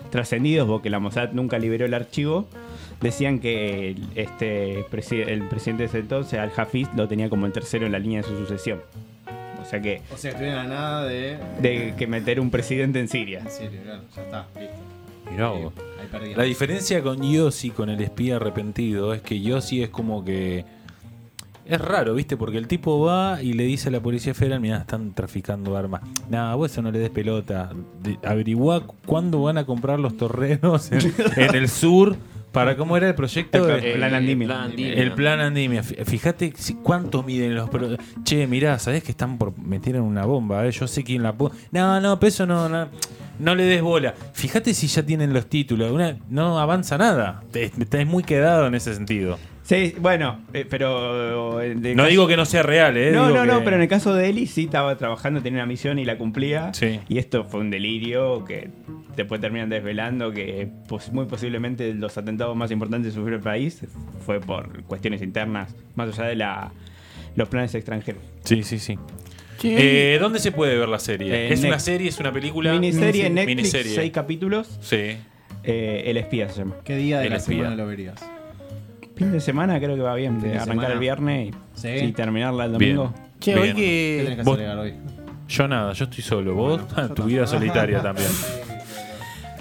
trascendido, 0.09 0.65
porque 0.67 0.89
la 0.89 0.99
Mossad 0.99 1.31
nunca 1.33 1.57
liberó 1.59 1.85
el 1.85 1.93
archivo, 1.93 2.47
decían 3.01 3.39
que 3.39 3.89
el- 3.89 4.07
este 4.15 4.85
presi- 4.91 5.27
el 5.27 5.43
presidente 5.47 5.83
de 5.83 5.87
ese 5.89 5.99
entonces, 5.99 6.39
Al-Hafiz, 6.39 6.87
lo 6.95 7.07
tenía 7.07 7.29
como 7.29 7.45
el 7.45 7.51
tercero 7.51 7.85
en 7.85 7.91
la 7.91 7.99
línea 7.99 8.21
de 8.21 8.27
su 8.27 8.37
sucesión. 8.37 8.81
O 9.61 9.65
sea 9.65 9.81
que, 9.81 10.01
O 10.13 10.17
sea, 10.17 10.31
estuvieron 10.31 10.59
a 10.59 10.63
nada 10.63 11.05
de. 11.05 11.37
de 11.61 11.93
que 11.97 12.07
meter 12.07 12.39
un 12.39 12.49
presidente 12.49 12.99
en 12.99 13.07
Siria. 13.07 13.39
En 13.39 13.49
serio, 13.51 13.79
claro, 13.83 14.01
ya 14.15 14.21
está, 14.23 14.47
listo. 14.59 14.75
Mirá 15.31 15.49
vos. 15.49 15.73
Ahí. 16.11 16.33
La 16.33 16.43
diferencia 16.43 17.03
con 17.03 17.21
Yossi, 17.21 17.69
con 17.69 17.89
el 17.89 18.01
espía 18.01 18.37
arrepentido, 18.37 19.13
es 19.13 19.21
que 19.21 19.39
Yossi 19.41 19.83
es 19.83 19.89
como 19.89 20.25
que. 20.25 20.65
Es 21.69 21.79
raro, 21.79 22.15
¿viste? 22.15 22.35
Porque 22.35 22.57
el 22.57 22.67
tipo 22.67 22.99
va 22.99 23.41
y 23.41 23.53
le 23.53 23.63
dice 23.63 23.89
a 23.89 23.91
la 23.91 23.99
policía 24.01 24.33
federal: 24.33 24.59
Mirá, 24.59 24.77
están 24.79 25.13
traficando 25.13 25.77
armas. 25.77 26.01
Nada, 26.29 26.55
vos 26.55 26.71
eso 26.71 26.81
no 26.81 26.91
le 26.91 26.99
des 26.99 27.09
pelota. 27.11 27.69
De- 28.01 28.17
averiguá 28.27 28.81
cuándo 29.05 29.43
van 29.43 29.57
a 29.59 29.65
comprar 29.65 29.99
los 29.99 30.17
torrenos 30.17 30.91
en, 30.91 31.13
en 31.37 31.55
el 31.55 31.69
sur. 31.69 32.15
Para 32.51 32.75
cómo 32.75 32.97
era 32.97 33.07
el 33.07 33.13
proyecto. 33.13 33.69
El 33.69 33.93
plan 33.97 34.15
Andimia. 34.15 34.47
plan 34.47 34.61
Andimia. 34.71 34.93
El 34.93 35.11
plan 35.11 35.39
Andimia. 35.39 35.83
Fí- 35.83 36.03
Fíjate 36.03 36.51
si- 36.57 36.73
cuánto 36.73 37.21
miden 37.21 37.53
los. 37.53 37.69
pro- 37.69 37.95
Che, 38.23 38.47
mirá, 38.47 38.79
¿sabés 38.79 39.03
que 39.03 39.11
están 39.11 39.37
por 39.37 39.55
meter 39.59 39.95
en 39.97 40.01
una 40.01 40.25
bomba? 40.25 40.65
eh? 40.65 40.71
Yo 40.71 40.87
sé 40.87 41.03
quién 41.03 41.21
la 41.21 41.33
puso. 41.33 41.53
No, 41.71 42.01
no, 42.01 42.19
pero 42.19 42.27
eso 42.29 42.47
no, 42.47 42.67
no. 42.67 42.87
no 43.37 43.53
le 43.53 43.65
des 43.65 43.83
bola. 43.83 44.15
Fíjate 44.33 44.73
si 44.73 44.87
ya 44.87 45.03
tienen 45.05 45.31
los 45.31 45.45
títulos. 45.45 45.91
Una- 45.91 46.17
no 46.31 46.57
avanza 46.59 46.97
nada. 46.97 47.43
Te- 47.51 47.65
Estás 47.65 48.07
muy 48.07 48.23
quedado 48.23 48.65
en 48.65 48.73
ese 48.73 48.95
sentido. 48.95 49.37
Sí, 49.69 49.93
bueno, 49.99 50.39
eh, 50.51 50.65
pero... 50.67 51.61
eh, 51.61 51.75
de 51.75 51.91
No 51.93 51.97
caso- 52.03 52.09
digo 52.09 52.27
que 52.27 52.35
no 52.35 52.45
sea 52.45 52.63
real, 52.63 52.97
¿eh? 52.97 53.11
No, 53.11 53.27
Digo 53.27 53.37
no, 53.37 53.45
no, 53.45 53.59
que- 53.59 53.65
pero 53.65 53.75
en 53.75 53.83
el 53.83 53.87
caso 53.87 54.15
de 54.15 54.27
Eli 54.27 54.47
sí 54.47 54.63
estaba 54.63 54.97
trabajando, 54.97 55.43
tenía 55.43 55.59
una 55.59 55.67
misión 55.67 55.99
y 55.99 56.05
la 56.05 56.17
cumplía. 56.17 56.73
Sí. 56.73 56.99
Y 57.07 57.19
esto 57.19 57.43
fue 57.43 57.59
un 57.59 57.69
delirio 57.69 58.43
que 58.45 58.69
después 59.15 59.39
terminan 59.39 59.69
desvelando 59.69 60.31
que 60.31 60.67
pos- 60.87 61.11
muy 61.11 61.25
posiblemente 61.27 61.93
los 61.93 62.17
atentados 62.17 62.55
más 62.55 62.71
importantes 62.71 63.11
que 63.13 63.19
sufrió 63.19 63.35
el 63.35 63.43
país 63.43 63.81
fue 64.25 64.39
por 64.39 64.81
cuestiones 64.85 65.21
internas, 65.21 65.75
más 65.93 66.17
allá 66.17 66.29
de 66.29 66.35
la, 66.37 66.71
los 67.35 67.47
planes 67.47 67.75
extranjeros. 67.75 68.23
Sí, 68.45 68.63
sí, 68.63 68.79
sí. 68.79 68.97
Eh, 69.63 70.17
¿Dónde 70.19 70.39
se 70.39 70.51
puede 70.51 70.79
ver 70.79 70.89
la 70.89 70.97
serie? 70.99 71.31
Eh, 71.31 71.45
¿Es 71.53 71.59
Next. 71.59 71.65
una 71.65 71.79
serie? 71.79 72.07
¿Es 72.09 72.19
una 72.19 72.31
película? 72.31 72.71
Miniserie 72.73 73.27
en 73.27 73.33
Miniserie. 73.33 73.45
Netflix, 73.45 73.55
Miniserie. 73.55 73.95
seis 73.95 74.11
capítulos. 74.11 74.79
Sí. 74.81 75.15
eh, 75.63 76.03
el 76.07 76.17
espía 76.17 76.49
se 76.49 76.59
llama. 76.61 76.77
¿Qué 76.83 76.95
día 76.95 77.19
de 77.19 77.25
El 77.25 77.31
la 77.33 77.37
espía. 77.37 77.57
semana 77.57 77.75
lo 77.75 77.85
verías? 77.85 78.15
Fin 79.19 79.31
de 79.31 79.39
semana 79.39 79.77
creo 79.79 79.95
que 79.95 80.01
va 80.01 80.15
bien, 80.15 80.39
de 80.41 80.49
arrancar 80.57 80.67
semana. 80.67 80.93
el 80.93 80.99
viernes 80.99 81.49
y, 81.49 81.79
Sí. 81.79 81.87
y 82.05 82.11
terminarla 82.13 82.65
el 82.65 82.77
Bien. 82.77 82.95
domingo. 82.95 83.13
che, 83.39 83.53
Bien. 83.53 83.67
hoy 83.67 83.73
¿Qué 83.75 84.21
tenés 84.23 84.37
que. 84.37 84.43
Vos- 84.43 84.59
hoy? 84.79 84.93
Yo 85.47 85.67
nada, 85.67 85.93
yo 85.93 86.05
estoy 86.05 86.23
solo. 86.23 86.55
Vos, 86.55 86.81
tu 87.15 87.23
vida 87.25 87.45
solitaria 87.45 88.01
también. 88.01 88.29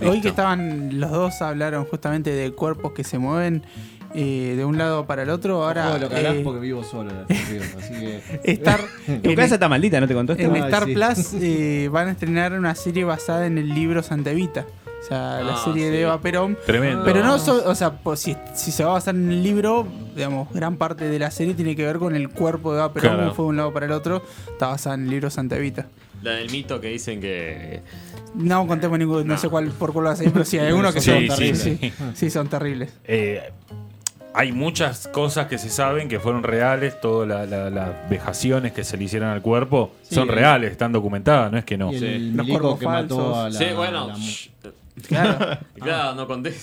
Hoy 0.07 0.21
que 0.21 0.29
estaban 0.29 1.01
los 1.01 1.11
dos 1.11 1.43
hablaron 1.43 1.85
justamente 1.85 2.31
de 2.31 2.53
cuerpos 2.53 2.93
que 2.93 3.03
se 3.03 3.19
mueven 3.19 3.65
eh, 4.15 4.55
de 4.57 4.65
un 4.65 4.79
lado 4.79 5.07
para 5.07 5.23
el 5.25 5.31
otro. 5.31 5.65
Ahora 5.65 5.99
lo 5.99 6.09
que 6.09 6.21
eh, 6.21 6.41
porque 6.45 6.61
vivo 6.61 6.85
solo, 6.85 7.11
así 7.29 7.93
que. 7.95 8.21
Star, 8.53 8.81
Tu 9.23 9.35
casa 9.35 9.55
está 9.55 9.69
maldita, 9.69 10.01
¿no 10.01 10.07
te 10.07 10.15
contó 10.15 10.35
esto? 10.35 10.45
en 10.45 10.55
Ay, 10.55 10.63
Star 10.63 10.85
sí. 10.85 10.93
Plus 10.95 11.35
eh, 11.43 11.89
van 11.91 12.09
a 12.09 12.11
estrenar 12.13 12.53
una 12.53 12.75
serie 12.77 13.03
basada 13.05 13.47
en 13.47 13.59
el 13.59 13.69
libro 13.75 14.03
Santa 14.05 14.31
Evita. 14.31 14.67
O 15.01 15.07
sea, 15.09 15.41
la 15.43 15.57
serie 15.57 15.87
sí. 15.87 15.91
de 15.93 16.03
Eva 16.03 16.21
Perón. 16.21 16.59
Tremendo. 16.67 17.05
Pero 17.05 17.23
no, 17.25 17.39
so- 17.39 17.63
o 17.69 17.75
sea, 17.75 17.93
pues, 17.93 18.21
si, 18.21 18.37
si 18.55 18.73
se 18.73 18.85
va 18.85 18.91
a 18.91 18.93
basar 18.95 19.15
en 19.15 19.31
el 19.31 19.43
libro, 19.43 19.87
digamos, 20.15 20.53
gran 20.53 20.77
parte 20.77 21.09
de 21.09 21.19
la 21.19 21.31
serie 21.31 21.55
tiene 21.55 21.75
que 21.77 21.85
ver 21.87 21.99
con 21.99 22.15
el 22.17 22.29
cuerpo 22.31 22.73
de 22.73 22.79
Eva 22.81 22.93
Perón, 22.93 23.15
Claro. 23.17 23.35
fue 23.35 23.45
de 23.45 23.49
un 23.51 23.57
lado 23.57 23.73
para 23.73 23.87
el 23.87 23.93
otro. 23.93 24.23
Está 24.51 24.67
basada 24.69 24.97
en 24.97 25.05
el 25.05 25.11
libro 25.11 25.31
Santa 25.31 25.57
Evita. 25.57 25.87
La 26.23 26.33
del 26.33 26.51
mito 26.51 26.81
que 26.81 26.89
dicen 26.89 27.21
que. 27.21 27.81
No 28.35 28.67
contemos 28.67 28.99
ningún, 28.99 29.27
no, 29.27 29.39
sé 29.39 29.49
cuál 29.49 29.69
por 29.71 29.93
cuál 29.93 30.07
va 30.07 30.11
a 30.11 30.17
ser, 30.17 30.33
pero 30.33 30.45
sí, 30.45 30.59
hay 30.59 30.67
algunos 30.69 30.93
que 30.93 31.01
Sí, 31.01 31.11
son 31.11 31.21
sí, 31.23 31.29
terribles. 31.29 31.59
sí. 31.63 31.79
Sí, 31.81 31.93
sí, 32.15 32.31
son 32.31 32.49
terribles. 32.49 32.93
Eh, 33.05 33.53
hay 34.35 34.53
muchas 34.53 35.09
cosas 35.09 35.47
que 35.47 35.59
se 35.59 35.71
saben 35.71 36.09
que 36.09 36.21
fueron 36.21 36.43
reales, 36.43 37.01
todas 37.01 37.27
la- 37.29 37.47
la- 37.47 37.71
las 37.71 38.11
vejaciones 38.11 38.73
que 38.73 38.85
se 38.85 38.97
le 38.97 39.05
hicieron 39.05 39.29
al 39.31 39.43
cuerpo 39.43 39.93
Sí, 40.03 40.15
son 40.17 40.29
reales, 40.29 40.71
están 40.73 40.93
documentadas, 40.93 41.51
no 41.51 41.59
es 41.59 41.65
que 41.65 41.79
no. 41.79 41.93
Y 41.93 41.97
el, 41.97 42.03
Sí. 42.03 42.31
Los 42.33 42.79
que 42.79 42.87
mató 42.87 43.17
falsos. 43.17 43.37
a 43.37 43.49
la. 43.51 43.59
sí, 43.59 43.75
bueno. 43.75 44.13
Claro. 45.07 45.59
Claro, 45.79 46.15
no 46.17 46.27
conté. 46.27 46.55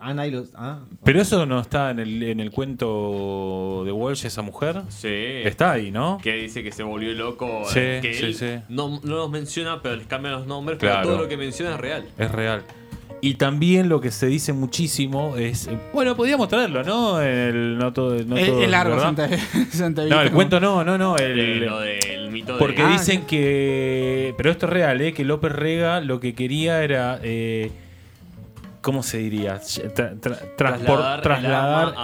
ah, 0.00 0.12
nadie 0.12 0.32
lo- 0.32 0.44
ah, 0.54 0.80
Pero 1.04 1.20
eso 1.22 1.46
no 1.46 1.60
está 1.60 1.90
en 1.90 2.00
el, 2.00 2.22
en 2.22 2.40
el 2.40 2.50
cuento 2.50 3.82
de 3.84 3.92
Walsh, 3.92 4.26
esa 4.26 4.42
mujer. 4.42 4.82
Sí. 4.88 5.08
Está 5.08 5.72
ahí, 5.72 5.90
¿no? 5.90 6.18
Que 6.22 6.34
dice 6.34 6.62
que 6.62 6.72
se 6.72 6.82
volvió 6.82 7.12
loco. 7.14 7.62
Sí, 7.66 7.78
eh, 7.80 7.98
que 8.02 8.14
sí, 8.14 8.24
él 8.24 8.34
sí. 8.34 8.62
No, 8.68 9.00
no 9.02 9.16
los 9.16 9.30
menciona, 9.30 9.80
pero 9.82 9.96
les 9.96 10.06
cambian 10.06 10.34
los 10.34 10.46
nombres. 10.46 10.78
Claro. 10.78 11.00
Pero 11.02 11.08
todo 11.14 11.22
lo 11.22 11.28
que 11.28 11.36
menciona 11.36 11.74
es 11.74 11.80
real. 11.80 12.08
Es 12.18 12.30
real. 12.32 12.64
Y 13.22 13.34
también 13.34 13.88
lo 13.90 14.00
que 14.00 14.10
se 14.10 14.26
dice 14.26 14.52
muchísimo 14.54 15.36
es. 15.36 15.68
Bueno, 15.92 16.16
podríamos 16.16 16.48
traerlo, 16.48 16.82
¿no? 16.82 17.20
En 17.20 17.28
el, 17.38 17.78
no 17.78 17.92
todo, 17.92 18.14
no 18.24 18.36
todo, 18.36 18.62
es 18.62 18.70
largo. 18.70 18.98
Santa, 18.98 19.28
Santa. 19.70 20.04
No, 20.06 20.22
el 20.22 20.30
cuento 20.32 20.58
no, 20.58 20.82
no, 20.84 20.96
no. 20.96 21.16
el- 21.16 21.60
lo 21.66 21.80
del 21.80 22.30
mito 22.30 22.56
Porque 22.58 22.82
de. 22.82 22.88
Ah, 22.88 22.92
dicen 22.92 23.26
que. 23.26 24.34
Pero 24.38 24.50
esto 24.50 24.64
es 24.66 24.72
real, 24.72 25.00
¿eh? 25.02 25.12
Que 25.12 25.24
López 25.24 25.52
Rega 25.52 26.00
lo 26.00 26.18
que 26.18 26.34
quería 26.34 26.82
era. 26.82 27.20
eh, 27.22 27.70
¿Cómo 28.80 29.02
se 29.02 29.18
diría? 29.18 29.60
Tra- 29.60 30.18
tra- 30.18 30.56
transpor- 30.56 31.20
trasladar, 31.20 31.88
el 31.88 31.94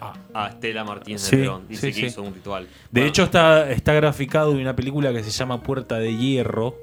a, 0.00 0.14
a 0.32 0.48
Estela 0.48 0.82
Martínez 0.82 1.20
Sí, 1.20 1.36
de 1.36 1.42
Perón. 1.42 1.62
Dice 1.68 1.92
sí, 1.92 2.00
que 2.00 2.00
sí. 2.00 2.06
hizo 2.06 2.22
un 2.22 2.32
ritual. 2.32 2.64
De 2.64 2.70
Bueno, 2.92 3.08
hecho, 3.08 3.24
está, 3.24 3.70
está 3.70 3.92
graficado 3.92 4.52
en 4.52 4.60
una 4.60 4.74
película 4.74 5.12
que 5.12 5.22
se 5.22 5.30
llama 5.30 5.62
Puerta 5.62 5.98
de 5.98 6.16
Hierro, 6.16 6.74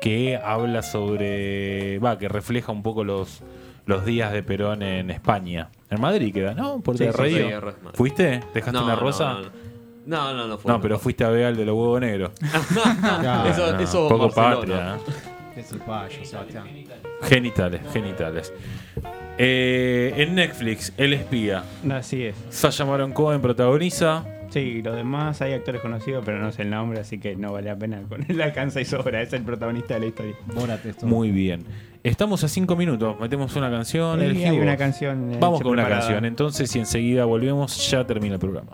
que 0.00 0.36
habla 0.36 0.82
sobre. 0.82 1.98
Va, 1.98 2.18
que 2.18 2.28
refleja 2.28 2.72
un 2.72 2.82
poco 2.82 3.04
los, 3.04 3.42
los 3.86 4.04
días 4.04 4.32
de 4.32 4.42
Perón 4.42 4.82
en 4.82 5.10
España. 5.10 5.70
En 5.90 6.00
Madrid 6.00 6.32
queda, 6.32 6.54
¿no? 6.54 6.80
Por 6.80 6.96
Sí, 6.98 7.04
el 7.04 7.12
sí, 7.12 7.18
radio. 7.18 7.36
sí, 7.48 7.52
es 7.52 7.62
Madrid. 7.62 7.74
¿Fuiste? 7.94 8.40
¿Dejaste 8.54 8.72
No, 8.78 8.84
una 8.84 8.94
no, 8.94 9.00
rosa? 9.00 9.34
No, 10.06 10.32
no, 10.32 10.34
no, 10.34 10.46
no, 10.48 10.58
fue 10.58 10.72
No, 10.72 10.80
pero 10.80 10.98
fuiste 10.98 11.24
a 11.24 11.28
ver 11.30 11.46
al 11.46 11.56
de 11.56 11.64
los 11.66 11.74
huevos 11.76 12.00
negros. 12.00 12.30
Claro, 13.20 13.48
Eso, 13.50 13.72
No, 13.72 13.78
eso 13.80 14.08
poco 14.08 14.28
Barcelona. 14.30 14.96
patria. 14.98 15.14
¿eh? 15.14 15.20
Qué 15.54 15.62
cipayo, 15.64 16.24
Sebastián. 16.24 16.66
Genitales, 17.22 17.80
genitales. 17.92 18.52
Eh, 19.36 20.14
en 20.16 20.34
Netflix, 20.34 20.92
El 20.96 21.12
Espía. 21.14 21.64
Así 21.92 22.24
es. 22.24 22.36
Sasha 22.50 22.84
Baron 22.84 23.12
Cohen 23.12 23.40
protagoniza. 23.40 24.24
Sí, 24.50 24.82
los 24.82 24.96
demás 24.96 25.40
hay 25.42 25.52
actores 25.52 25.80
conocidos, 25.80 26.22
pero 26.24 26.38
no 26.38 26.50
sé 26.52 26.62
el 26.62 26.70
nombre, 26.70 27.00
así 27.00 27.18
que 27.18 27.36
no 27.36 27.52
vale 27.52 27.68
la 27.68 27.76
pena. 27.78 28.02
Con 28.08 28.24
él 28.28 28.40
alcanza 28.40 28.80
y 28.80 28.84
sobra, 28.84 29.20
es 29.22 29.32
el 29.32 29.42
protagonista 29.42 29.94
de 29.94 30.00
la 30.00 30.06
historia. 30.06 30.34
Borat 30.54 30.84
esto. 30.86 31.06
Muy 31.06 31.30
bien. 31.30 31.64
Estamos 32.02 32.42
a 32.44 32.48
cinco 32.48 32.76
minutos. 32.76 33.18
Metemos 33.20 33.54
una 33.56 33.70
canción. 33.70 34.18
Sí, 34.20 34.24
elegimos. 34.24 34.50
hay 34.52 34.58
una 34.60 34.76
canción. 34.76 35.32
eh, 35.34 35.36
Vamos 35.40 35.60
con 35.60 35.72
una 35.72 35.88
canción 35.88 36.24
entonces 36.24 36.74
y 36.76 36.78
enseguida 36.78 37.24
volvemos. 37.24 37.90
Ya 37.90 38.06
termina 38.06 38.34
el 38.34 38.40
programa. 38.40 38.66